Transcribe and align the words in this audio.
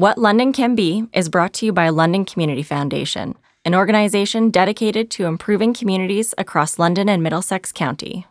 What 0.00 0.16
London 0.16 0.54
Can 0.54 0.74
Be 0.74 1.04
is 1.12 1.28
brought 1.28 1.52
to 1.52 1.66
you 1.66 1.74
by 1.74 1.90
London 1.90 2.24
Community 2.24 2.62
Foundation, 2.62 3.34
an 3.66 3.74
organization 3.74 4.48
dedicated 4.48 5.10
to 5.10 5.26
improving 5.26 5.74
communities 5.74 6.32
across 6.38 6.78
London 6.78 7.06
and 7.10 7.22
Middlesex 7.22 7.70
County. 7.70 8.26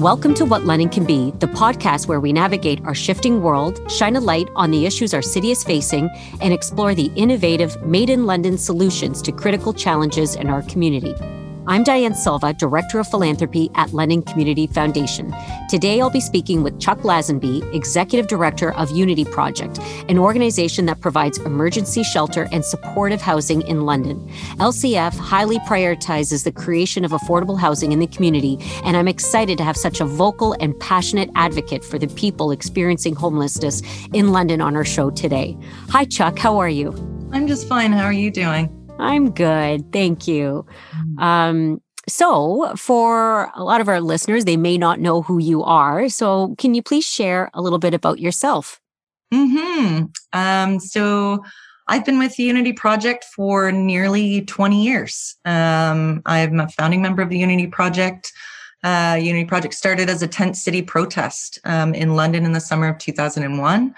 Welcome 0.00 0.32
to 0.36 0.46
What 0.46 0.64
London 0.64 0.88
Can 0.88 1.04
Be, 1.04 1.32
the 1.40 1.46
podcast 1.46 2.08
where 2.08 2.20
we 2.20 2.32
navigate 2.32 2.82
our 2.86 2.94
shifting 2.94 3.42
world, 3.42 3.82
shine 3.92 4.16
a 4.16 4.20
light 4.20 4.48
on 4.56 4.70
the 4.70 4.86
issues 4.86 5.12
our 5.12 5.20
city 5.20 5.50
is 5.50 5.62
facing, 5.62 6.08
and 6.40 6.54
explore 6.54 6.94
the 6.94 7.12
innovative, 7.14 7.76
made 7.82 8.08
in 8.08 8.24
London 8.24 8.56
solutions 8.56 9.20
to 9.20 9.30
critical 9.30 9.74
challenges 9.74 10.36
in 10.36 10.48
our 10.48 10.62
community. 10.62 11.14
I'm 11.68 11.84
Diane 11.84 12.14
Silva, 12.14 12.52
Director 12.54 12.98
of 12.98 13.06
Philanthropy 13.06 13.70
at 13.76 13.92
London 13.92 14.22
Community 14.22 14.66
Foundation. 14.66 15.32
Today, 15.70 16.00
I'll 16.00 16.10
be 16.10 16.20
speaking 16.20 16.64
with 16.64 16.80
Chuck 16.80 16.98
Lazenby, 17.02 17.72
Executive 17.72 18.26
Director 18.26 18.72
of 18.74 18.90
Unity 18.90 19.24
Project, 19.24 19.78
an 20.08 20.18
organization 20.18 20.86
that 20.86 21.00
provides 21.00 21.38
emergency 21.38 22.02
shelter 22.02 22.48
and 22.50 22.64
supportive 22.64 23.22
housing 23.22 23.62
in 23.62 23.82
London. 23.82 24.28
LCF 24.58 25.16
highly 25.16 25.60
prioritizes 25.60 26.42
the 26.42 26.50
creation 26.50 27.04
of 27.04 27.12
affordable 27.12 27.58
housing 27.58 27.92
in 27.92 28.00
the 28.00 28.08
community, 28.08 28.58
and 28.84 28.96
I'm 28.96 29.06
excited 29.06 29.56
to 29.58 29.64
have 29.64 29.76
such 29.76 30.00
a 30.00 30.04
vocal 30.04 30.56
and 30.58 30.78
passionate 30.80 31.30
advocate 31.36 31.84
for 31.84 31.96
the 31.96 32.08
people 32.08 32.50
experiencing 32.50 33.14
homelessness 33.14 33.82
in 34.12 34.32
London 34.32 34.60
on 34.60 34.74
our 34.74 34.84
show 34.84 35.10
today. 35.10 35.56
Hi, 35.90 36.06
Chuck. 36.06 36.40
How 36.40 36.58
are 36.58 36.68
you? 36.68 36.90
I'm 37.30 37.46
just 37.46 37.68
fine. 37.68 37.92
How 37.92 38.04
are 38.04 38.12
you 38.12 38.32
doing? 38.32 38.81
I'm 38.98 39.30
good. 39.30 39.92
Thank 39.92 40.28
you. 40.28 40.66
Mm. 40.96 41.22
Um, 41.22 41.82
so, 42.08 42.72
for 42.76 43.52
a 43.54 43.62
lot 43.62 43.80
of 43.80 43.88
our 43.88 44.00
listeners, 44.00 44.44
they 44.44 44.56
may 44.56 44.76
not 44.76 44.98
know 44.98 45.22
who 45.22 45.38
you 45.38 45.62
are. 45.62 46.08
So, 46.08 46.54
can 46.58 46.74
you 46.74 46.82
please 46.82 47.04
share 47.04 47.50
a 47.54 47.62
little 47.62 47.78
bit 47.78 47.94
about 47.94 48.18
yourself? 48.18 48.80
Hmm. 49.32 50.04
Um, 50.32 50.80
so, 50.80 51.44
I've 51.88 52.04
been 52.04 52.18
with 52.18 52.36
the 52.36 52.44
Unity 52.44 52.72
Project 52.72 53.24
for 53.24 53.70
nearly 53.72 54.42
20 54.42 54.82
years. 54.82 55.36
Um, 55.44 56.22
I'm 56.26 56.60
a 56.60 56.68
founding 56.68 57.02
member 57.02 57.22
of 57.22 57.28
the 57.28 57.38
Unity 57.38 57.66
Project. 57.66 58.32
Uh, 58.84 59.18
Unity 59.20 59.44
Project 59.44 59.74
started 59.74 60.08
as 60.08 60.22
a 60.22 60.28
tent 60.28 60.56
city 60.56 60.82
protest 60.82 61.60
um, 61.64 61.94
in 61.94 62.16
London 62.16 62.44
in 62.44 62.52
the 62.52 62.60
summer 62.60 62.88
of 62.88 62.98
2001. 62.98 63.94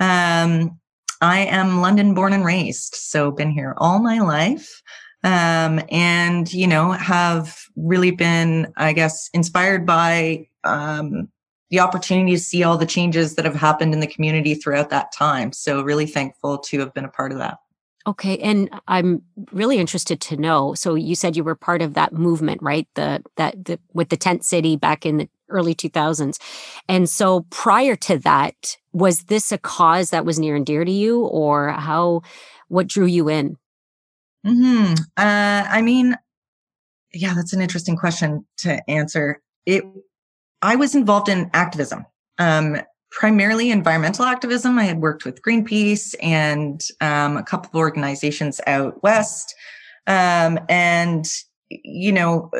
Um, 0.00 0.79
I 1.20 1.40
am 1.40 1.80
London 1.80 2.14
born 2.14 2.32
and 2.32 2.44
raised, 2.44 2.94
so 2.94 3.30
been 3.30 3.50
here 3.50 3.74
all 3.78 3.98
my 3.98 4.18
life. 4.18 4.82
Um, 5.22 5.82
and, 5.90 6.52
you 6.52 6.66
know, 6.66 6.92
have 6.92 7.58
really 7.76 8.10
been, 8.10 8.72
I 8.76 8.94
guess, 8.94 9.28
inspired 9.34 9.84
by 9.84 10.48
um, 10.64 11.28
the 11.68 11.80
opportunity 11.80 12.32
to 12.32 12.38
see 12.38 12.62
all 12.62 12.78
the 12.78 12.86
changes 12.86 13.34
that 13.34 13.44
have 13.44 13.54
happened 13.54 13.92
in 13.92 14.00
the 14.00 14.06
community 14.06 14.54
throughout 14.54 14.88
that 14.90 15.12
time. 15.12 15.52
So, 15.52 15.82
really 15.82 16.06
thankful 16.06 16.58
to 16.58 16.78
have 16.80 16.94
been 16.94 17.04
a 17.04 17.10
part 17.10 17.32
of 17.32 17.38
that. 17.38 17.58
Okay, 18.06 18.38
and 18.38 18.70
I'm 18.88 19.22
really 19.52 19.78
interested 19.78 20.22
to 20.22 20.36
know. 20.36 20.72
So 20.72 20.94
you 20.94 21.14
said 21.14 21.36
you 21.36 21.44
were 21.44 21.54
part 21.54 21.82
of 21.82 21.94
that 21.94 22.14
movement, 22.14 22.62
right? 22.62 22.88
The 22.94 23.22
that 23.36 23.62
the 23.62 23.78
with 23.92 24.08
the 24.08 24.16
tent 24.16 24.42
city 24.42 24.76
back 24.76 25.04
in 25.04 25.18
the 25.18 25.28
early 25.50 25.74
2000s. 25.74 26.38
And 26.88 27.08
so 27.08 27.46
prior 27.50 27.96
to 27.96 28.18
that, 28.18 28.76
was 28.92 29.24
this 29.24 29.52
a 29.52 29.58
cause 29.58 30.10
that 30.10 30.24
was 30.24 30.38
near 30.38 30.56
and 30.56 30.66
dear 30.66 30.84
to 30.84 30.92
you 30.92 31.20
or 31.20 31.70
how 31.70 32.22
what 32.68 32.86
drew 32.86 33.06
you 33.06 33.28
in? 33.28 33.56
Hmm. 34.44 34.94
Uh, 35.16 35.64
I 35.68 35.82
mean, 35.82 36.16
yeah, 37.12 37.34
that's 37.34 37.52
an 37.52 37.60
interesting 37.60 37.96
question 37.96 38.46
to 38.58 38.88
answer. 38.88 39.40
It. 39.66 39.84
I 40.62 40.76
was 40.76 40.94
involved 40.94 41.28
in 41.28 41.50
activism. 41.52 42.06
Um, 42.38 42.78
primarily 43.10 43.70
environmental 43.70 44.24
activism. 44.24 44.78
I 44.78 44.84
had 44.84 45.00
worked 45.00 45.24
with 45.24 45.42
Greenpeace 45.42 46.14
and 46.22 46.80
um, 47.00 47.36
a 47.36 47.42
couple 47.42 47.68
of 47.68 47.74
organizations 47.74 48.60
out 48.66 49.02
west, 49.02 49.54
um, 50.06 50.58
and 50.68 51.26
you 51.70 52.12
know, 52.12 52.50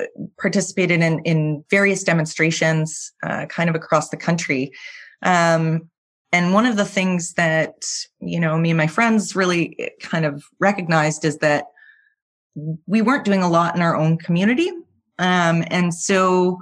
participated 0.41 1.03
in 1.03 1.19
in 1.21 1.65
various 1.71 2.05
demonstrations, 2.05 3.13
uh, 3.23 3.47
kind 3.47 3.69
of 3.69 3.77
across 3.77 4.09
the 4.09 4.17
country. 4.17 4.73
Um, 5.23 5.91
and 6.33 6.55
one 6.55 6.65
of 6.65 6.77
the 6.77 6.85
things 6.85 7.35
that 7.35 7.85
you 8.21 8.39
know 8.41 8.57
me 8.57 8.71
and 8.71 8.79
my 8.79 8.87
friends 8.87 9.35
really 9.35 9.91
kind 10.01 10.25
of 10.25 10.45
recognized 10.61 11.25
is 11.25 11.39
that 11.39 11.67
we 12.87 13.03
weren't 13.03 13.25
doing 13.25 13.43
a 13.43 13.49
lot 13.49 13.77
in 13.77 13.83
our 13.83 13.97
own 13.97 14.19
community, 14.19 14.71
um, 15.19 15.65
and 15.69 15.93
so 15.93 16.61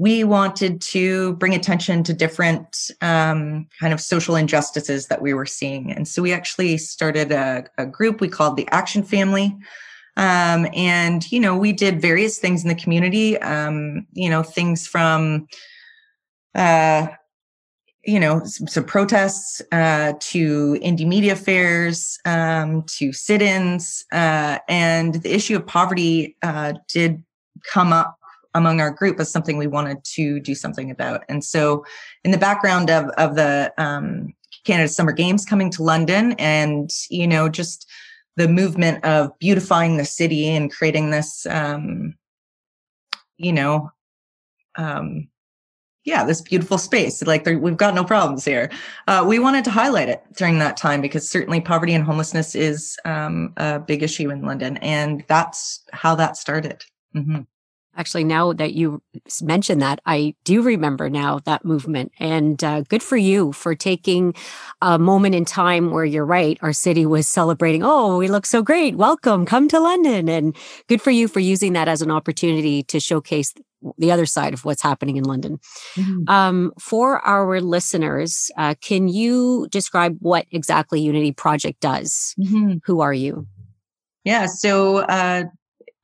we 0.00 0.24
wanted 0.24 0.80
to 0.80 1.34
bring 1.34 1.54
attention 1.54 2.02
to 2.02 2.14
different 2.14 2.90
um, 3.02 3.68
kind 3.78 3.92
of 3.92 4.00
social 4.00 4.34
injustices 4.34 5.08
that 5.08 5.20
we 5.20 5.34
were 5.34 5.44
seeing. 5.44 5.92
And 5.92 6.08
so 6.08 6.22
we 6.22 6.32
actually 6.32 6.78
started 6.78 7.30
a, 7.30 7.66
a 7.76 7.84
group 7.84 8.18
we 8.18 8.28
called 8.28 8.56
the 8.56 8.66
Action 8.70 9.02
Family. 9.02 9.54
Um, 10.20 10.68
and, 10.74 11.32
you 11.32 11.40
know, 11.40 11.56
we 11.56 11.72
did 11.72 12.02
various 12.02 12.38
things 12.38 12.62
in 12.62 12.68
the 12.68 12.74
community, 12.74 13.38
um, 13.38 14.06
you 14.12 14.28
know, 14.28 14.42
things 14.42 14.86
from, 14.86 15.48
uh, 16.54 17.06
you 18.04 18.20
know, 18.20 18.44
some, 18.44 18.66
some 18.66 18.84
protests 18.84 19.62
uh, 19.72 20.12
to 20.20 20.78
indie 20.82 21.06
media 21.06 21.34
fairs 21.34 22.18
um, 22.26 22.82
to 22.82 23.14
sit 23.14 23.40
ins. 23.40 24.04
Uh, 24.12 24.58
and 24.68 25.14
the 25.22 25.34
issue 25.34 25.56
of 25.56 25.66
poverty 25.66 26.36
uh, 26.42 26.74
did 26.92 27.24
come 27.72 27.90
up 27.90 28.18
among 28.52 28.78
our 28.78 28.90
group 28.90 29.18
as 29.20 29.32
something 29.32 29.56
we 29.56 29.66
wanted 29.66 30.04
to 30.04 30.38
do 30.40 30.54
something 30.54 30.90
about. 30.90 31.24
And 31.30 31.42
so, 31.42 31.82
in 32.24 32.30
the 32.30 32.38
background 32.38 32.90
of 32.90 33.06
of 33.16 33.36
the 33.36 33.72
um, 33.78 34.34
Canada 34.64 34.88
Summer 34.88 35.12
Games 35.12 35.46
coming 35.46 35.70
to 35.70 35.82
London, 35.82 36.32
and 36.32 36.90
you 37.08 37.26
know, 37.26 37.48
just 37.48 37.86
the 38.36 38.48
movement 38.48 39.04
of 39.04 39.36
beautifying 39.38 39.96
the 39.96 40.04
city 40.04 40.48
and 40.48 40.72
creating 40.72 41.10
this, 41.10 41.46
um, 41.46 42.14
you 43.36 43.52
know, 43.52 43.90
um, 44.76 45.28
yeah, 46.04 46.24
this 46.24 46.40
beautiful 46.40 46.78
space. 46.78 47.22
Like 47.22 47.44
there, 47.44 47.58
we've 47.58 47.76
got 47.76 47.94
no 47.94 48.04
problems 48.04 48.44
here. 48.44 48.70
Uh, 49.06 49.24
we 49.26 49.38
wanted 49.38 49.64
to 49.64 49.70
highlight 49.70 50.08
it 50.08 50.22
during 50.34 50.58
that 50.58 50.76
time 50.76 51.00
because 51.00 51.28
certainly 51.28 51.60
poverty 51.60 51.92
and 51.92 52.04
homelessness 52.04 52.54
is 52.54 52.96
um, 53.04 53.52
a 53.58 53.78
big 53.78 54.02
issue 54.02 54.30
in 54.30 54.42
London, 54.42 54.78
and 54.78 55.24
that's 55.28 55.82
how 55.92 56.14
that 56.14 56.36
started. 56.36 56.84
Mm-hmm. 57.14 57.40
Actually, 57.96 58.24
now 58.24 58.52
that 58.52 58.72
you 58.72 59.02
mentioned 59.42 59.82
that, 59.82 60.00
I 60.06 60.34
do 60.44 60.62
remember 60.62 61.10
now 61.10 61.40
that 61.40 61.64
movement. 61.64 62.12
And 62.18 62.62
uh, 62.62 62.82
good 62.82 63.02
for 63.02 63.16
you 63.16 63.52
for 63.52 63.74
taking 63.74 64.34
a 64.80 64.98
moment 64.98 65.34
in 65.34 65.44
time 65.44 65.90
where 65.90 66.04
you're 66.04 66.24
right. 66.24 66.56
Our 66.62 66.72
city 66.72 67.04
was 67.04 67.26
celebrating, 67.26 67.82
oh, 67.82 68.16
we 68.16 68.28
look 68.28 68.46
so 68.46 68.62
great. 68.62 68.96
Welcome, 68.96 69.44
come 69.44 69.68
to 69.68 69.80
London. 69.80 70.28
And 70.28 70.56
good 70.88 71.02
for 71.02 71.10
you 71.10 71.26
for 71.26 71.40
using 71.40 71.72
that 71.72 71.88
as 71.88 72.00
an 72.00 72.10
opportunity 72.10 72.82
to 72.84 73.00
showcase 73.00 73.52
the 73.98 74.12
other 74.12 74.26
side 74.26 74.54
of 74.54 74.64
what's 74.64 74.82
happening 74.82 75.16
in 75.16 75.24
London. 75.24 75.58
Mm-hmm. 75.96 76.28
Um, 76.28 76.72
for 76.78 77.18
our 77.26 77.60
listeners, 77.60 78.50
uh, 78.56 78.74
can 78.80 79.08
you 79.08 79.66
describe 79.70 80.16
what 80.20 80.46
exactly 80.50 81.00
Unity 81.00 81.32
Project 81.32 81.80
does? 81.80 82.34
Mm-hmm. 82.38 82.78
Who 82.84 83.00
are 83.00 83.14
you? 83.14 83.46
Yeah, 84.24 84.46
so 84.46 84.98
uh, 84.98 85.44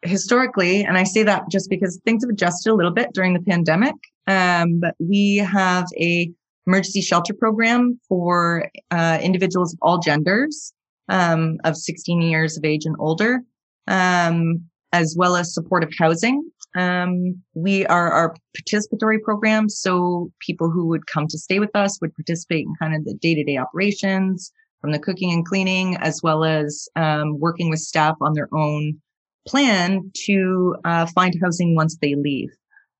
historically, 0.06 0.84
and 0.84 0.97
I 0.97 1.05
say 1.05 1.22
that 1.22 1.49
just 1.50 1.71
because 1.71 2.00
things 2.05 2.25
have 2.25 2.31
adjusted 2.31 2.71
a 2.71 2.75
little 2.75 2.93
bit 2.93 3.12
during 3.12 3.34
the 3.34 3.41
pandemic, 3.41 3.94
um, 4.27 4.81
but 4.81 4.94
we 4.99 5.37
have 5.37 5.87
a 5.99 6.31
emergency 6.67 7.00
shelter 7.00 7.34
program 7.34 7.99
for 8.09 8.69
uh, 8.91 9.19
individuals 9.22 9.72
of 9.72 9.78
all 9.83 9.99
genders 9.99 10.72
um, 11.09 11.59
of 11.65 11.77
16 11.77 12.22
years 12.22 12.56
of 12.56 12.65
age 12.65 12.84
and 12.84 12.97
older, 12.99 13.41
um, 13.87 14.61
as 14.93 15.15
well 15.16 15.37
as 15.37 15.55
supportive 15.55 15.91
housing. 15.99 16.50
Um, 16.77 17.41
we 17.55 17.87
are 17.87 18.11
our 18.11 18.34
participatory 18.59 19.22
program, 19.22 19.69
so 19.69 20.31
people 20.41 20.71
who 20.71 20.87
would 20.87 21.06
come 21.06 21.27
to 21.28 21.39
stay 21.39 21.59
with 21.59 21.75
us 21.75 22.00
would 22.00 22.15
participate 22.15 22.66
in 22.66 22.75
kind 22.78 22.95
of 22.95 23.05
the 23.05 23.15
day-to-day 23.15 23.56
operations, 23.56 24.53
from 24.81 24.93
the 24.93 24.99
cooking 24.99 25.33
and 25.33 25.47
cleaning, 25.47 25.97
as 25.97 26.22
well 26.22 26.45
as 26.45 26.89
um, 26.97 27.41
working 27.41 27.71
with 27.71 27.81
staff 27.81 28.16
on 28.21 28.34
their 28.34 28.48
own 28.53 29.01
plan 29.47 30.10
to 30.27 30.77
uh, 30.84 31.07
find 31.07 31.34
housing 31.43 31.75
once 31.75 31.97
they 32.01 32.15
leave. 32.15 32.51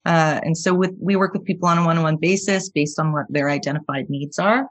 Uh, 0.05 0.41
and 0.45 0.57
so 0.57 0.73
with, 0.73 0.93
we 1.01 1.17
work 1.17 1.33
with 1.33 1.45
people 1.45 1.69
on 1.69 1.79
a 1.79 1.85
one-on-one 1.85 2.17
basis 2.17 2.71
based 2.71 2.99
on 3.01 3.13
what 3.13 3.27
their 3.29 3.51
identified 3.51 4.09
needs 4.09 4.39
are, 4.39 4.69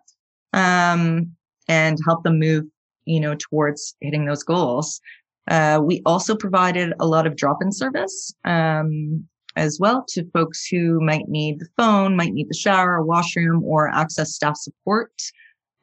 um, 0.53 1.29
and 1.67 1.99
help 2.05 2.23
them 2.23 2.39
move, 2.39 2.63
you 3.03 3.19
know, 3.19 3.35
towards 3.35 3.95
hitting 3.99 4.25
those 4.25 4.43
goals. 4.43 5.01
Uh, 5.47 5.79
we 5.83 6.01
also 6.05 6.35
provided 6.35 6.93
a 6.99 7.05
lot 7.05 7.27
of 7.27 7.35
drop-in 7.35 7.71
service, 7.71 8.33
um, 8.45 9.27
as 9.57 9.77
well 9.79 10.03
to 10.07 10.29
folks 10.31 10.65
who 10.65 10.99
might 11.01 11.27
need 11.27 11.59
the 11.59 11.67
phone, 11.77 12.15
might 12.15 12.33
need 12.33 12.49
the 12.49 12.55
shower, 12.55 13.01
washroom, 13.01 13.63
or 13.63 13.89
access 13.89 14.33
staff 14.33 14.57
support. 14.57 15.11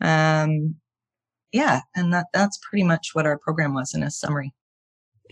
Um, 0.00 0.74
yeah, 1.52 1.80
and 1.94 2.12
that 2.12 2.26
that's 2.32 2.58
pretty 2.68 2.84
much 2.84 3.10
what 3.12 3.26
our 3.26 3.38
program 3.38 3.74
was 3.74 3.94
in 3.94 4.02
a 4.02 4.10
summary. 4.10 4.52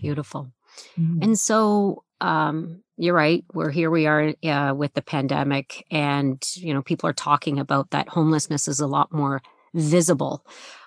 Beautiful. 0.01 0.51
Mm-hmm. 0.99 1.23
And 1.23 1.39
so 1.39 2.03
um, 2.21 2.81
you're 2.97 3.13
right. 3.13 3.45
We're 3.53 3.69
here. 3.69 3.91
We 3.91 4.07
are 4.07 4.33
uh, 4.43 4.73
with 4.75 4.93
the 4.93 5.01
pandemic, 5.01 5.85
and 5.91 6.43
you 6.55 6.73
know, 6.73 6.81
people 6.81 7.09
are 7.09 7.13
talking 7.13 7.59
about 7.59 7.91
that 7.91 8.09
homelessness 8.09 8.67
is 8.67 8.79
a 8.79 8.87
lot 8.87 9.13
more 9.13 9.41
visible. 9.73 10.45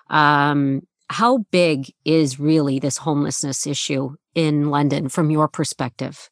Um, 0.09 0.85
how 1.09 1.39
big 1.51 1.93
is 2.03 2.39
really 2.39 2.79
this 2.79 2.97
homelessness 2.97 3.65
issue 3.65 4.15
in 4.33 4.69
London 4.69 5.07
from 5.07 5.29
your 5.29 5.47
perspective? 5.47 6.29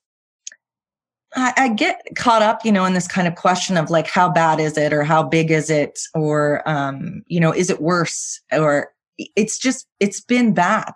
I, 1.36 1.54
I, 1.58 1.70
get 1.70 2.02
caught 2.16 2.44
up, 2.44 2.64
you 2.64 2.72
know, 2.72 2.86
in 2.86 2.94
this 2.94 3.08
kind 3.08 3.28
of 3.28 3.36
question 3.36 3.76
of 3.76 3.90
like, 3.90 4.08
how 4.08 4.30
bad 4.30 4.60
is 4.60 4.78
it, 4.78 4.94
or 4.94 5.04
how 5.04 5.24
big 5.24 5.52
is 5.52 5.70
it, 5.70 6.00
or 6.14 6.68
um, 6.68 7.24
you 7.28 7.40
know, 7.40 7.52
is 7.52 7.70
it 7.70 7.82
worse, 7.82 8.42
or 8.52 8.94
it's 9.18 9.58
just 9.58 9.88
it's 10.00 10.22
been 10.22 10.54
bad 10.54 10.94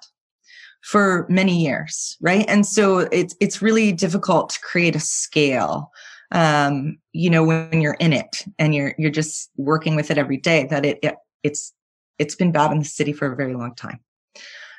for 0.81 1.25
many 1.29 1.62
years, 1.62 2.18
right? 2.21 2.45
And 2.47 2.65
so 2.65 3.00
it's 3.00 3.35
it's 3.39 3.62
really 3.62 3.91
difficult 3.91 4.51
to 4.51 4.59
create 4.62 4.95
a 4.95 5.00
scale, 5.00 5.91
um, 6.31 6.97
you 7.13 7.29
know, 7.29 7.44
when 7.44 7.81
you're 7.81 7.97
in 8.00 8.13
it 8.13 8.44
and 8.59 8.74
you're 8.74 8.94
you're 8.97 9.12
just 9.12 9.50
working 9.57 9.95
with 9.95 10.12
it 10.12 10.18
every 10.18 10.38
day. 10.38 10.65
That 10.69 10.85
it, 10.85 11.00
it 11.03 11.15
it's 11.44 11.74
it's 12.19 12.35
been 12.35 12.51
bad 12.51 12.71
in 12.71 12.79
the 12.79 12.85
city 12.85 13.13
for 13.13 13.31
a 13.31 13.35
very 13.35 13.53
long 13.53 13.75
time, 13.75 14.00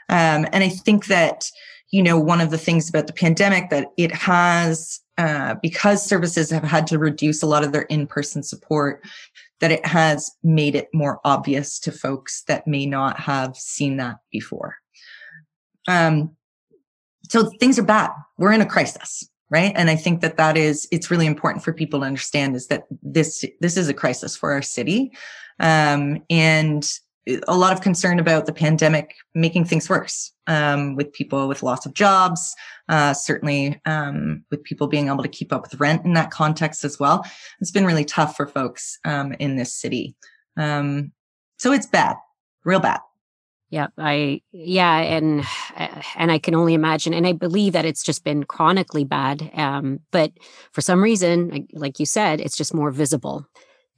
um, 0.08 0.46
and 0.52 0.64
I 0.64 0.68
think 0.68 1.06
that 1.06 1.50
you 1.90 2.02
know 2.02 2.18
one 2.18 2.40
of 2.40 2.50
the 2.50 2.58
things 2.58 2.88
about 2.88 3.06
the 3.06 3.12
pandemic 3.12 3.70
that 3.70 3.88
it 3.96 4.12
has 4.12 5.00
uh, 5.18 5.56
because 5.62 6.04
services 6.04 6.48
have 6.50 6.62
had 6.62 6.86
to 6.86 6.98
reduce 6.98 7.42
a 7.42 7.46
lot 7.46 7.64
of 7.64 7.72
their 7.72 7.82
in-person 7.82 8.42
support 8.42 9.04
that 9.60 9.72
it 9.72 9.84
has 9.84 10.30
made 10.44 10.76
it 10.76 10.88
more 10.94 11.20
obvious 11.24 11.80
to 11.80 11.90
folks 11.90 12.44
that 12.44 12.68
may 12.68 12.86
not 12.86 13.18
have 13.18 13.56
seen 13.56 13.96
that 13.96 14.18
before 14.30 14.76
um, 15.88 16.30
so 17.28 17.50
things 17.58 17.78
are 17.78 17.82
bad 17.82 18.10
we're 18.38 18.52
in 18.52 18.60
a 18.60 18.66
crisis 18.66 19.28
right 19.50 19.72
and 19.74 19.90
i 19.90 19.96
think 19.96 20.20
that 20.20 20.36
that 20.36 20.56
is 20.56 20.86
it's 20.92 21.10
really 21.10 21.26
important 21.26 21.64
for 21.64 21.72
people 21.72 22.00
to 22.00 22.06
understand 22.06 22.54
is 22.54 22.68
that 22.68 22.84
this 23.02 23.44
this 23.60 23.76
is 23.76 23.88
a 23.88 23.94
crisis 23.94 24.36
for 24.36 24.52
our 24.52 24.62
city 24.62 25.12
um, 25.60 26.22
and 26.30 27.00
a 27.46 27.56
lot 27.56 27.72
of 27.72 27.80
concern 27.80 28.18
about 28.18 28.46
the 28.46 28.52
pandemic 28.52 29.14
making 29.34 29.64
things 29.64 29.88
worse 29.88 30.32
um, 30.46 30.96
with 30.96 31.12
people 31.12 31.46
with 31.48 31.62
loss 31.62 31.84
of 31.84 31.94
jobs, 31.94 32.54
uh, 32.88 33.12
certainly 33.12 33.80
um, 33.84 34.44
with 34.50 34.62
people 34.64 34.86
being 34.86 35.08
able 35.08 35.22
to 35.22 35.28
keep 35.28 35.52
up 35.52 35.62
with 35.62 35.78
rent 35.78 36.04
in 36.04 36.14
that 36.14 36.30
context 36.30 36.84
as 36.84 36.98
well. 36.98 37.24
It's 37.60 37.70
been 37.70 37.84
really 37.84 38.04
tough 38.04 38.36
for 38.36 38.46
folks 38.46 38.98
um, 39.04 39.32
in 39.34 39.56
this 39.56 39.74
city. 39.74 40.16
Um, 40.56 41.12
so 41.58 41.72
it's 41.72 41.86
bad, 41.86 42.16
real 42.64 42.80
bad. 42.80 43.00
Yeah, 43.70 43.88
I 43.98 44.40
yeah, 44.50 44.96
and 44.98 45.44
and 46.16 46.32
I 46.32 46.38
can 46.38 46.54
only 46.54 46.72
imagine, 46.72 47.12
and 47.12 47.26
I 47.26 47.32
believe 47.32 47.74
that 47.74 47.84
it's 47.84 48.02
just 48.02 48.24
been 48.24 48.44
chronically 48.44 49.04
bad. 49.04 49.50
Um, 49.54 50.00
but 50.10 50.32
for 50.72 50.80
some 50.80 51.02
reason, 51.02 51.68
like 51.74 52.00
you 52.00 52.06
said, 52.06 52.40
it's 52.40 52.56
just 52.56 52.74
more 52.74 52.90
visible 52.90 53.46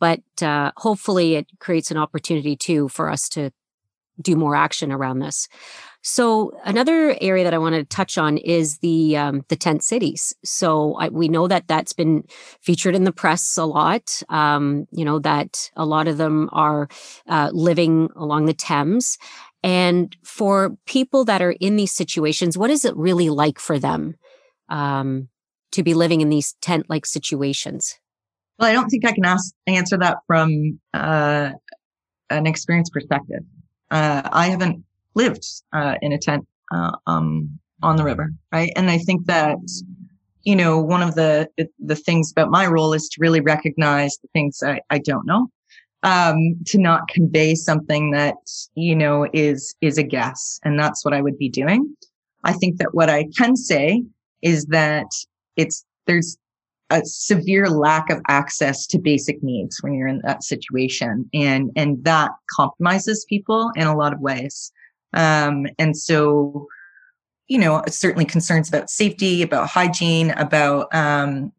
but 0.01 0.23
uh, 0.43 0.73
hopefully 0.79 1.35
it 1.35 1.47
creates 1.59 1.91
an 1.91 1.99
opportunity 1.99 2.57
too 2.57 2.89
for 2.89 3.11
us 3.11 3.29
to 3.29 3.51
do 4.23 4.37
more 4.37 4.57
action 4.57 4.93
around 4.93 5.21
this. 5.21 5.49
So 6.03 6.53
another 6.65 7.17
area 7.21 7.45
that 7.45 7.53
I 7.55 7.59
want 7.59 7.75
to 7.75 7.85
touch 7.85 8.17
on 8.19 8.39
is 8.39 8.79
the 8.79 9.17
um, 9.19 9.45
the 9.49 9.57
tent 9.57 9.85
cities. 9.85 10.35
So 10.45 10.95
I, 10.95 11.09
we 11.09 11.29
know 11.29 11.47
that 11.49 11.69
that's 11.69 11.93
been 11.93 12.25
featured 12.63 12.95
in 12.95 13.05
the 13.05 13.13
press 13.13 13.59
a 13.59 13.67
lot. 13.67 14.23
Um, 14.31 14.87
you 14.93 15.05
know 15.05 15.19
that 15.21 15.71
a 15.77 15.85
lot 15.85 16.09
of 16.09 16.17
them 16.17 16.49
are 16.53 16.89
uh, 17.29 17.51
living 17.53 18.09
along 18.17 18.47
the 18.47 18.55
Thames, 18.55 19.19
and 19.63 20.17
for 20.25 20.77
people 20.87 21.25
that 21.27 21.43
are 21.43 21.53
in 21.61 21.77
these 21.77 21.93
situations, 21.93 22.57
what 22.57 22.71
is 22.71 22.85
it 22.85 22.97
really 22.97 23.29
like 23.29 23.59
for 23.59 23.79
them 23.79 24.15
um, 24.69 25.29
to 25.73 25.83
be 25.83 25.95
living 25.95 26.21
in 26.21 26.31
these 26.31 26.55
tent 26.61 26.87
like 26.89 27.05
situations? 27.07 27.99
Well, 28.59 28.69
I 28.69 28.73
don't 28.73 28.89
think 28.89 29.07
I 29.07 29.13
can 29.13 29.25
ask, 29.25 29.55
answer 29.67 29.99
that 29.99 30.19
from 30.27 30.79
uh, 30.95 31.51
an 32.31 32.47
experience 32.47 32.91
perspective. 32.91 33.41
Uh, 33.91 34.23
I 34.33 34.49
haven't 34.49 34.85
lived 35.15 35.45
uh, 35.73 35.97
in 36.01 36.13
a 36.13 36.19
tent 36.19 36.47
uh, 36.73 36.93
um, 37.07 37.59
on 37.83 37.97
the 37.97 38.05
river, 38.05 38.31
right? 38.53 38.71
And 38.77 38.91
I 38.91 38.99
think 38.99 39.27
that 39.27 39.59
you 40.43 40.57
know 40.57 40.79
one 40.81 41.03
of 41.03 41.15
the 41.15 41.49
the 41.79 41.97
things 41.97 42.31
about 42.31 42.51
my 42.51 42.67
role 42.67 42.93
is 42.93 43.09
to 43.09 43.21
really 43.21 43.41
recognize 43.41 44.17
the 44.23 44.29
things 44.33 44.63
I, 44.63 44.81
I 44.91 44.99
don't 44.99 45.27
know, 45.27 45.49
um, 46.03 46.57
to 46.67 46.79
not 46.79 47.09
convey 47.09 47.55
something 47.55 48.11
that 48.13 48.37
you 48.75 48.97
know 48.97 49.27
is 49.33 49.75
is 49.81 49.99
a 49.99 50.03
guess, 50.03 50.61
and 50.65 50.79
that's 50.79 51.05
what 51.05 51.15
I 51.15 51.21
would 51.21 51.39
be 51.39 51.49
doing. 51.49 51.95
I 52.45 52.53
think 52.53 52.79
that 52.79 52.95
what 52.95 53.11
I 53.11 53.27
can 53.37 53.57
say 53.57 54.03
is 54.43 54.67
that 54.67 55.07
it's 55.57 55.85
there's 56.07 56.39
a 56.91 57.05
severe 57.05 57.69
lack 57.69 58.11
of 58.11 58.21
access 58.29 58.87
to 58.89 58.99
basic 58.99 59.43
needs 59.43 59.79
when 59.81 59.95
you're 59.95 60.09
in 60.09 60.21
that 60.25 60.43
situation 60.43 61.29
and 61.33 61.71
and 61.77 62.03
that 62.05 62.31
compromises 62.51 63.25
people 63.29 63.71
in 63.77 63.87
a 63.87 63.97
lot 63.97 64.13
of 64.13 64.21
ways 64.21 64.73
um, 65.15 65.67
and 65.79 65.97
so 65.97 66.67
you 67.49 67.59
know 67.59 67.83
certainly 67.89 68.25
concerns 68.25 68.69
about 68.69 68.91
safety 68.91 69.43
about 69.43 69.69
hygiene 69.69 70.31
about 70.33 70.93
um, 70.95 71.53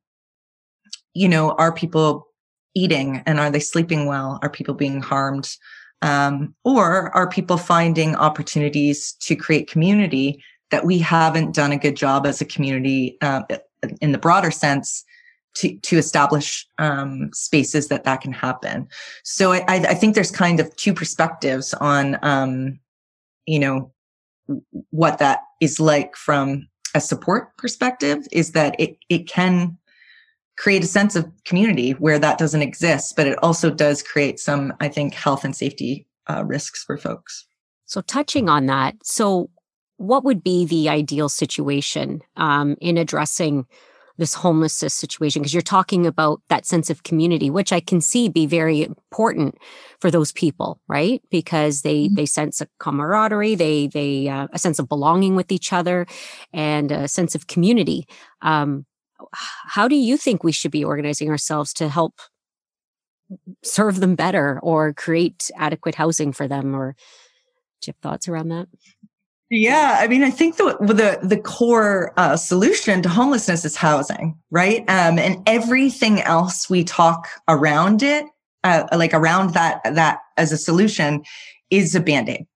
you 1.13 1.29
know 1.29 1.51
are 1.51 1.73
people 1.73 2.27
eating 2.75 3.21
and 3.25 3.39
are 3.39 3.51
they 3.51 3.59
sleeping 3.59 4.05
well 4.05 4.39
are 4.41 4.49
people 4.49 4.73
being 4.73 5.01
harmed 5.01 5.57
um, 6.01 6.55
or 6.63 7.15
are 7.15 7.29
people 7.29 7.57
finding 7.57 8.15
opportunities 8.15 9.13
to 9.13 9.35
create 9.35 9.69
community 9.69 10.43
that 10.71 10.85
we 10.85 10.97
haven't 10.97 11.53
done 11.53 11.71
a 11.71 11.77
good 11.77 11.95
job 11.95 12.25
as 12.25 12.41
a 12.41 12.45
community 12.45 13.17
uh, 13.21 13.43
in 14.01 14.11
the 14.11 14.17
broader 14.17 14.51
sense 14.51 15.03
to 15.53 15.77
to 15.79 15.97
establish 15.97 16.65
um, 16.77 17.29
spaces 17.33 17.87
that 17.89 18.03
that 18.05 18.21
can 18.21 18.31
happen. 18.31 18.87
So 19.23 19.51
I, 19.51 19.63
I 19.67 19.93
think 19.93 20.15
there's 20.15 20.31
kind 20.31 20.59
of 20.59 20.73
two 20.77 20.93
perspectives 20.93 21.73
on 21.75 22.17
um, 22.21 22.79
you 23.45 23.59
know 23.59 23.91
what 24.89 25.17
that 25.19 25.39
is 25.59 25.79
like 25.79 26.15
from 26.15 26.67
a 26.95 27.01
support 27.01 27.55
perspective. 27.57 28.25
Is 28.31 28.53
that 28.53 28.75
it 28.79 28.97
it 29.09 29.27
can 29.27 29.77
create 30.57 30.83
a 30.83 30.87
sense 30.87 31.15
of 31.15 31.29
community 31.45 31.91
where 31.91 32.19
that 32.19 32.37
doesn't 32.37 32.61
exist, 32.61 33.15
but 33.15 33.27
it 33.27 33.37
also 33.41 33.69
does 33.69 34.03
create 34.03 34.39
some 34.39 34.73
I 34.79 34.87
think 34.87 35.13
health 35.13 35.43
and 35.43 35.55
safety 35.55 36.07
uh, 36.29 36.43
risks 36.45 36.83
for 36.83 36.97
folks. 36.97 37.45
So 37.85 38.01
touching 38.01 38.47
on 38.47 38.67
that, 38.67 38.95
so 39.03 39.49
what 39.97 40.23
would 40.23 40.43
be 40.43 40.65
the 40.65 40.89
ideal 40.89 41.29
situation 41.29 42.21
um, 42.35 42.75
in 42.81 42.97
addressing 42.97 43.65
this 44.17 44.33
homelessness 44.33 44.93
situation 44.93 45.41
because 45.41 45.53
you're 45.53 45.61
talking 45.61 46.05
about 46.05 46.41
that 46.49 46.65
sense 46.65 46.89
of 46.89 47.03
community 47.03 47.49
which 47.49 47.73
i 47.73 47.79
can 47.79 47.99
see 47.99 48.29
be 48.29 48.45
very 48.45 48.83
important 48.83 49.57
for 49.99 50.11
those 50.11 50.31
people 50.31 50.79
right 50.87 51.21
because 51.31 51.81
they 51.81 52.05
mm-hmm. 52.05 52.15
they 52.15 52.25
sense 52.25 52.61
a 52.61 52.67
camaraderie 52.79 53.55
they 53.55 53.87
they 53.87 54.27
uh, 54.27 54.47
a 54.53 54.59
sense 54.59 54.77
of 54.79 54.87
belonging 54.87 55.35
with 55.35 55.51
each 55.51 55.73
other 55.73 56.05
and 56.53 56.91
a 56.91 57.07
sense 57.07 57.33
of 57.33 57.47
community 57.47 58.05
um, 58.41 58.85
how 59.33 59.87
do 59.87 59.95
you 59.95 60.17
think 60.17 60.43
we 60.43 60.51
should 60.51 60.71
be 60.71 60.83
organizing 60.83 61.29
ourselves 61.29 61.73
to 61.73 61.89
help 61.89 62.19
serve 63.63 63.99
them 63.99 64.15
better 64.15 64.59
or 64.61 64.93
create 64.93 65.49
adequate 65.55 65.95
housing 65.95 66.33
for 66.33 66.47
them 66.47 66.75
or 66.75 66.93
do 67.81 67.87
you 67.87 67.93
have 67.93 68.01
thoughts 68.01 68.27
around 68.27 68.49
that 68.49 68.67
yeah, 69.53 69.97
I 69.99 70.07
mean, 70.07 70.23
I 70.23 70.29
think 70.29 70.55
the 70.55 70.77
the 70.79 71.19
the 71.21 71.35
core 71.35 72.13
uh, 72.15 72.37
solution 72.37 73.01
to 73.01 73.09
homelessness 73.09 73.65
is 73.65 73.75
housing, 73.75 74.39
right? 74.49 74.79
Um, 74.89 75.19
and 75.19 75.43
everything 75.45 76.21
else 76.21 76.69
we 76.69 76.85
talk 76.85 77.27
around 77.49 78.01
it, 78.01 78.23
uh, 78.63 78.87
like 78.93 79.13
around 79.13 79.53
that 79.53 79.81
that 79.83 80.19
as 80.37 80.53
a 80.53 80.57
solution, 80.57 81.23
is 81.69 81.93
a 81.95 81.99
band 81.99 82.29
aid. 82.29 82.47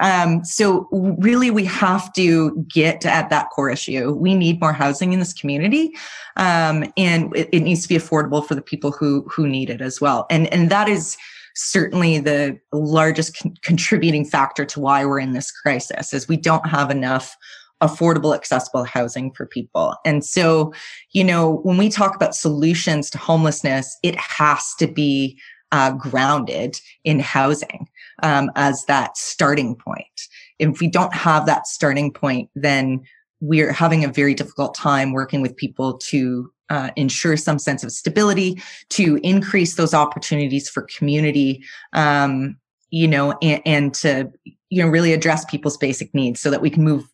Um, 0.00 0.44
so 0.44 0.88
really, 0.92 1.50
we 1.50 1.64
have 1.66 2.12
to 2.14 2.64
get 2.68 3.06
at 3.06 3.30
that 3.30 3.50
core 3.50 3.70
issue. 3.70 4.12
We 4.12 4.34
need 4.34 4.60
more 4.60 4.72
housing 4.72 5.12
in 5.12 5.18
this 5.20 5.32
community, 5.32 5.92
um, 6.36 6.92
and 6.96 7.34
it, 7.36 7.48
it 7.52 7.60
needs 7.60 7.82
to 7.82 7.88
be 7.88 7.96
affordable 7.96 8.46
for 8.46 8.54
the 8.54 8.62
people 8.62 8.90
who 8.90 9.22
who 9.28 9.46
need 9.46 9.70
it 9.70 9.80
as 9.80 10.00
well. 10.00 10.26
And 10.30 10.52
and 10.52 10.70
that 10.70 10.88
is 10.88 11.16
certainly 11.54 12.18
the 12.18 12.58
largest 12.72 13.38
con- 13.38 13.54
contributing 13.62 14.24
factor 14.24 14.64
to 14.64 14.80
why 14.80 15.04
we're 15.04 15.20
in 15.20 15.32
this 15.32 15.50
crisis 15.50 16.12
is 16.12 16.28
we 16.28 16.36
don't 16.36 16.66
have 16.66 16.90
enough 16.90 17.36
affordable 17.80 18.34
accessible 18.34 18.84
housing 18.84 19.32
for 19.32 19.46
people 19.46 19.94
and 20.04 20.24
so 20.24 20.72
you 21.10 21.24
know 21.24 21.56
when 21.64 21.76
we 21.76 21.88
talk 21.88 22.14
about 22.14 22.34
solutions 22.34 23.10
to 23.10 23.18
homelessness 23.18 23.98
it 24.02 24.16
has 24.16 24.74
to 24.76 24.86
be 24.86 25.38
uh, 25.74 25.90
grounded 25.90 26.80
in 27.02 27.18
housing 27.18 27.88
um, 28.22 28.48
as 28.54 28.84
that 28.84 29.16
starting 29.16 29.74
point. 29.74 30.28
If 30.60 30.78
we 30.80 30.88
don't 30.88 31.12
have 31.12 31.46
that 31.46 31.66
starting 31.66 32.12
point 32.12 32.48
then 32.54 33.02
we're 33.40 33.72
having 33.72 34.04
a 34.04 34.08
very 34.08 34.34
difficult 34.34 34.74
time 34.74 35.12
working 35.12 35.42
with 35.42 35.56
people 35.56 35.98
to 35.98 36.50
uh, 36.70 36.90
ensure 36.96 37.36
some 37.36 37.58
sense 37.58 37.82
of 37.82 37.90
stability, 37.90 38.62
to 38.88 39.18
increase 39.22 39.74
those 39.74 39.92
opportunities 39.92 40.68
for 40.68 40.82
community, 40.96 41.62
um, 41.92 42.56
you 42.90 43.08
know, 43.08 43.36
and, 43.42 43.60
and 43.66 43.94
to 43.94 44.30
you 44.70 44.82
know 44.82 44.88
really 44.88 45.12
address 45.12 45.44
people's 45.44 45.76
basic 45.76 46.14
needs 46.14 46.40
so 46.40 46.50
that 46.50 46.62
we 46.62 46.70
can 46.70 46.84
move 46.84 47.04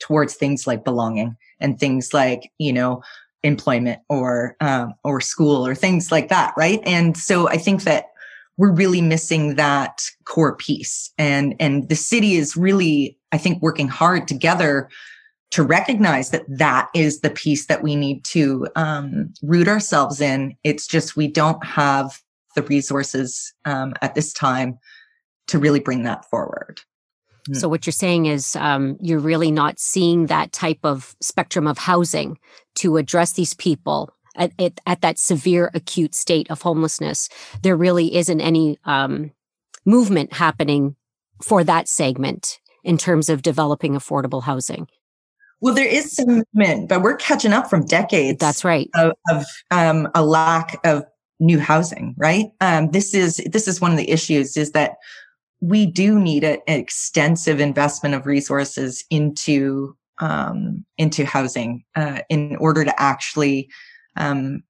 towards 0.00 0.34
things 0.34 0.66
like 0.66 0.84
belonging 0.84 1.36
and 1.60 1.78
things 1.78 2.14
like 2.14 2.50
you 2.58 2.72
know 2.72 3.02
employment 3.42 4.00
or 4.08 4.56
um, 4.60 4.94
or 5.04 5.20
school 5.20 5.66
or 5.66 5.74
things 5.74 6.12
like 6.12 6.28
that, 6.28 6.52
right? 6.56 6.80
And 6.84 7.16
so 7.16 7.48
I 7.48 7.56
think 7.56 7.84
that 7.84 8.06
we're 8.60 8.72
really 8.72 9.00
missing 9.00 9.54
that 9.54 10.02
core 10.26 10.54
piece. 10.54 11.10
And, 11.16 11.54
and 11.58 11.88
the 11.88 11.96
city 11.96 12.34
is 12.34 12.58
really, 12.58 13.16
I 13.32 13.38
think, 13.38 13.62
working 13.62 13.88
hard 13.88 14.28
together 14.28 14.90
to 15.52 15.62
recognize 15.62 16.28
that 16.30 16.44
that 16.46 16.88
is 16.94 17.20
the 17.20 17.30
piece 17.30 17.66
that 17.66 17.82
we 17.82 17.96
need 17.96 18.22
to 18.24 18.68
um, 18.76 19.32
root 19.42 19.66
ourselves 19.66 20.20
in. 20.20 20.56
It's 20.62 20.86
just 20.86 21.16
we 21.16 21.26
don't 21.26 21.64
have 21.64 22.20
the 22.54 22.62
resources 22.62 23.52
um, 23.64 23.94
at 24.02 24.14
this 24.14 24.32
time 24.32 24.78
to 25.46 25.58
really 25.58 25.80
bring 25.80 26.02
that 26.02 26.28
forward. 26.28 26.82
So, 27.54 27.68
what 27.68 27.86
you're 27.86 27.92
saying 27.92 28.26
is 28.26 28.56
um, 28.56 28.96
you're 29.00 29.18
really 29.18 29.50
not 29.50 29.78
seeing 29.78 30.26
that 30.26 30.52
type 30.52 30.80
of 30.84 31.14
spectrum 31.20 31.66
of 31.66 31.78
housing 31.78 32.38
to 32.76 32.96
address 32.96 33.32
these 33.32 33.54
people 33.54 34.14
at, 34.36 34.52
at, 34.58 34.80
at 34.86 35.00
that 35.00 35.18
severe 35.18 35.70
acute 35.74 36.14
state 36.14 36.50
of 36.50 36.62
homelessness. 36.62 37.28
There 37.62 37.76
really 37.76 38.14
isn't 38.16 38.40
any 38.40 38.78
um, 38.84 39.32
movement 39.84 40.32
happening 40.32 40.96
for 41.42 41.64
that 41.64 41.88
segment 41.88 42.58
in 42.84 42.96
terms 42.96 43.28
of 43.28 43.42
developing 43.42 43.94
affordable 43.94 44.42
housing. 44.42 44.88
Well, 45.60 45.74
there 45.74 45.86
is 45.86 46.12
some 46.12 46.42
movement, 46.54 46.88
but 46.88 47.02
we're 47.02 47.16
catching 47.16 47.52
up 47.52 47.68
from 47.68 47.84
decades. 47.84 48.38
That's 48.38 48.64
right. 48.64 48.88
Of, 48.94 49.12
of 49.30 49.44
um, 49.70 50.08
a 50.14 50.24
lack 50.24 50.78
of 50.84 51.04
new 51.38 51.58
housing, 51.58 52.14
right? 52.16 52.46
Um, 52.60 52.90
this 52.90 53.14
is 53.14 53.36
this 53.50 53.68
is 53.68 53.80
one 53.80 53.90
of 53.90 53.98
the 53.98 54.10
issues 54.10 54.56
is 54.56 54.72
that 54.72 54.96
we 55.60 55.86
do 55.86 56.18
need 56.18 56.44
an 56.44 56.58
extensive 56.66 57.60
investment 57.60 58.14
of 58.14 58.26
resources 58.26 59.04
into 59.10 59.96
um, 60.18 60.84
into 60.98 61.24
housing 61.24 61.82
uh, 61.96 62.20
in 62.28 62.56
order 62.56 62.84
to 62.84 63.02
actually 63.02 63.68
um, 64.16 64.62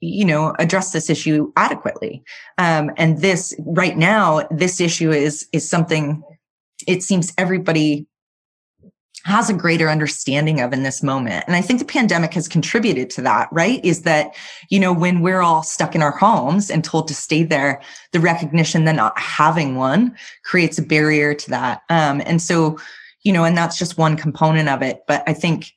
you 0.00 0.24
know 0.24 0.54
address 0.58 0.92
this 0.92 1.08
issue 1.08 1.52
adequately. 1.56 2.22
Um, 2.58 2.90
and 2.96 3.18
this 3.20 3.54
right 3.60 3.96
now 3.96 4.46
this 4.50 4.80
issue 4.80 5.10
is 5.10 5.48
is 5.52 5.68
something 5.68 6.22
it 6.86 7.02
seems 7.02 7.32
everybody 7.38 8.06
has 9.24 9.48
a 9.48 9.54
greater 9.54 9.88
understanding 9.88 10.60
of 10.60 10.72
in 10.72 10.82
this 10.82 11.02
moment. 11.02 11.44
And 11.46 11.54
I 11.54 11.60
think 11.60 11.78
the 11.78 11.84
pandemic 11.84 12.34
has 12.34 12.48
contributed 12.48 13.08
to 13.10 13.22
that, 13.22 13.48
right? 13.52 13.84
Is 13.84 14.02
that, 14.02 14.34
you 14.68 14.80
know, 14.80 14.92
when 14.92 15.20
we're 15.20 15.40
all 15.40 15.62
stuck 15.62 15.94
in 15.94 16.02
our 16.02 16.16
homes 16.16 16.70
and 16.70 16.82
told 16.82 17.08
to 17.08 17.14
stay 17.14 17.44
there, 17.44 17.80
the 18.10 18.20
recognition 18.20 18.84
that 18.84 18.96
not 18.96 19.18
having 19.18 19.76
one 19.76 20.16
creates 20.44 20.78
a 20.78 20.82
barrier 20.82 21.34
to 21.34 21.50
that. 21.50 21.82
Um, 21.88 22.20
and 22.26 22.42
so, 22.42 22.78
you 23.22 23.32
know, 23.32 23.44
and 23.44 23.56
that's 23.56 23.78
just 23.78 23.98
one 23.98 24.16
component 24.16 24.68
of 24.68 24.82
it. 24.82 25.04
But 25.06 25.22
I 25.28 25.34
think 25.34 25.72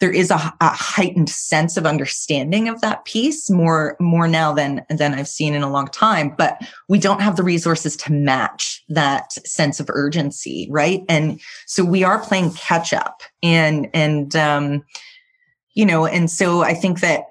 there 0.00 0.10
is 0.10 0.30
a, 0.30 0.54
a, 0.60 0.68
heightened 0.68 1.30
sense 1.30 1.76
of 1.76 1.86
understanding 1.86 2.68
of 2.68 2.80
that 2.80 3.04
piece 3.04 3.48
more 3.48 3.96
more 4.00 4.26
now 4.28 4.52
than 4.52 4.84
than 4.88 5.14
I've 5.14 5.28
seen 5.28 5.54
in 5.54 5.62
a 5.62 5.70
long 5.70 5.88
time 5.88 6.34
but 6.36 6.60
we 6.88 6.98
don't 6.98 7.20
have 7.20 7.36
the 7.36 7.42
resources 7.42 7.96
to 7.98 8.12
match 8.12 8.82
that 8.88 9.32
sense 9.46 9.80
of 9.80 9.90
urgency 9.90 10.68
right? 10.70 11.02
And 11.08 11.40
so 11.66 11.84
we 11.84 12.04
are 12.04 12.18
playing 12.18 12.52
catch 12.52 12.92
up 12.92 13.22
and 13.42 13.88
and 13.94 14.34
um 14.36 14.84
you 15.74 15.86
know 15.86 16.06
and 16.06 16.30
so 16.30 16.62
I 16.62 16.74
think 16.74 17.00
that 17.00 17.24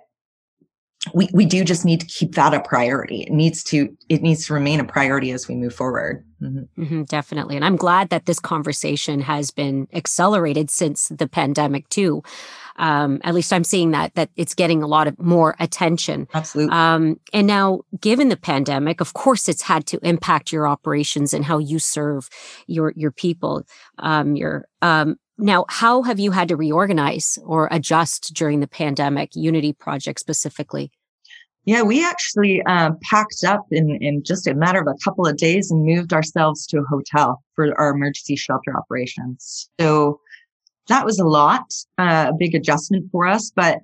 we 1.13 1.27
we 1.33 1.45
do 1.45 1.63
just 1.63 1.83
need 1.83 1.99
to 1.99 2.05
keep 2.05 2.35
that 2.35 2.53
a 2.53 2.61
priority. 2.61 3.23
It 3.23 3.31
needs 3.31 3.63
to 3.65 3.95
it 4.07 4.21
needs 4.21 4.45
to 4.47 4.53
remain 4.53 4.79
a 4.79 4.85
priority 4.85 5.31
as 5.31 5.47
we 5.47 5.55
move 5.55 5.75
forward. 5.75 6.25
Mm-hmm. 6.41 6.81
Mm-hmm, 6.81 7.03
definitely, 7.03 7.55
and 7.55 7.65
I'm 7.65 7.75
glad 7.75 8.09
that 8.09 8.25
this 8.25 8.39
conversation 8.39 9.21
has 9.21 9.51
been 9.51 9.87
accelerated 9.93 10.69
since 10.69 11.09
the 11.09 11.27
pandemic 11.27 11.89
too. 11.89 12.23
Um, 12.77 13.21
at 13.23 13.35
least 13.35 13.53
I'm 13.53 13.63
seeing 13.63 13.91
that 13.91 14.15
that 14.15 14.29
it's 14.35 14.55
getting 14.55 14.81
a 14.81 14.87
lot 14.87 15.07
of 15.07 15.19
more 15.19 15.55
attention. 15.59 16.27
Absolutely. 16.33 16.73
Um, 16.73 17.19
and 17.33 17.47
now, 17.47 17.81
given 17.99 18.29
the 18.29 18.37
pandemic, 18.37 19.01
of 19.01 19.13
course, 19.13 19.49
it's 19.49 19.61
had 19.61 19.85
to 19.87 19.99
impact 20.03 20.51
your 20.51 20.67
operations 20.67 21.33
and 21.33 21.43
how 21.43 21.57
you 21.57 21.79
serve 21.79 22.29
your 22.67 22.93
your 22.95 23.11
people. 23.11 23.63
Um, 23.99 24.35
your 24.35 24.67
um, 24.81 25.17
now, 25.37 25.65
how 25.69 26.03
have 26.03 26.19
you 26.19 26.31
had 26.31 26.47
to 26.49 26.55
reorganize 26.55 27.39
or 27.43 27.67
adjust 27.71 28.33
during 28.33 28.59
the 28.59 28.67
pandemic, 28.67 29.35
Unity 29.35 29.73
Project 29.73 30.19
specifically? 30.19 30.91
Yeah, 31.65 31.81
we 31.81 32.05
actually 32.05 32.61
uh, 32.63 32.91
packed 33.09 33.43
up 33.45 33.65
in, 33.71 33.97
in 34.01 34.23
just 34.23 34.47
a 34.47 34.53
matter 34.53 34.81
of 34.81 34.87
a 34.87 34.97
couple 35.03 35.25
of 35.25 35.37
days 35.37 35.71
and 35.71 35.85
moved 35.85 36.11
ourselves 36.11 36.67
to 36.67 36.79
a 36.79 36.83
hotel 36.83 37.41
for 37.55 37.77
our 37.79 37.91
emergency 37.91 38.35
shelter 38.35 38.75
operations. 38.77 39.69
So 39.79 40.19
that 40.89 41.05
was 41.05 41.19
a 41.19 41.25
lot, 41.25 41.63
uh, 41.97 42.27
a 42.29 42.33
big 42.37 42.53
adjustment 42.53 43.09
for 43.11 43.25
us. 43.25 43.49
But, 43.55 43.79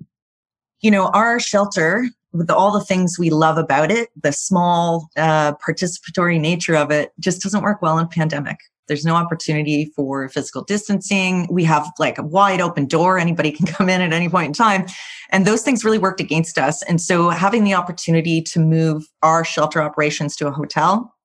you 0.82 0.92
know, 0.92 1.08
our 1.14 1.40
shelter, 1.40 2.06
with 2.34 2.52
all 2.52 2.72
the 2.72 2.84
things 2.84 3.18
we 3.18 3.30
love 3.30 3.58
about 3.58 3.92
it, 3.92 4.10
the 4.22 4.34
small 4.34 5.10
uh, 5.16 5.54
participatory 5.54 6.40
nature 6.40 6.76
of 6.76 6.92
it 6.92 7.14
just 7.20 7.42
doesn't 7.42 7.64
work 7.64 7.82
well 7.82 7.98
in 7.98 8.08
pandemic. 8.08 8.58
There's 8.90 9.06
no 9.06 9.16
opportunity 9.16 9.86
for 9.96 10.28
physical 10.28 10.64
distancing. 10.64 11.48
We 11.50 11.64
have 11.64 11.90
like 11.98 12.18
a 12.18 12.24
wide 12.24 12.60
open 12.60 12.88
door. 12.88 13.18
Anybody 13.18 13.52
can 13.52 13.66
come 13.78 13.88
in 13.88 14.02
at 14.02 14.12
any 14.12 14.28
point 14.28 14.48
in 14.48 14.54
time. 14.54 14.86
And 15.30 15.48
those 15.48 15.62
things 15.62 15.86
really 15.86 16.00
worked 16.00 16.20
against 16.20 16.58
us. 16.58 16.84
And 16.84 17.00
so 17.00 17.30
having 17.30 17.64
the 17.64 17.76
opportunity 17.76 18.42
to 18.42 18.60
move 18.60 19.08
our 19.24 19.46
shelter 19.46 19.82
operations 19.82 20.36
to 20.38 20.48
a 20.48 20.52
hotel 20.52 21.16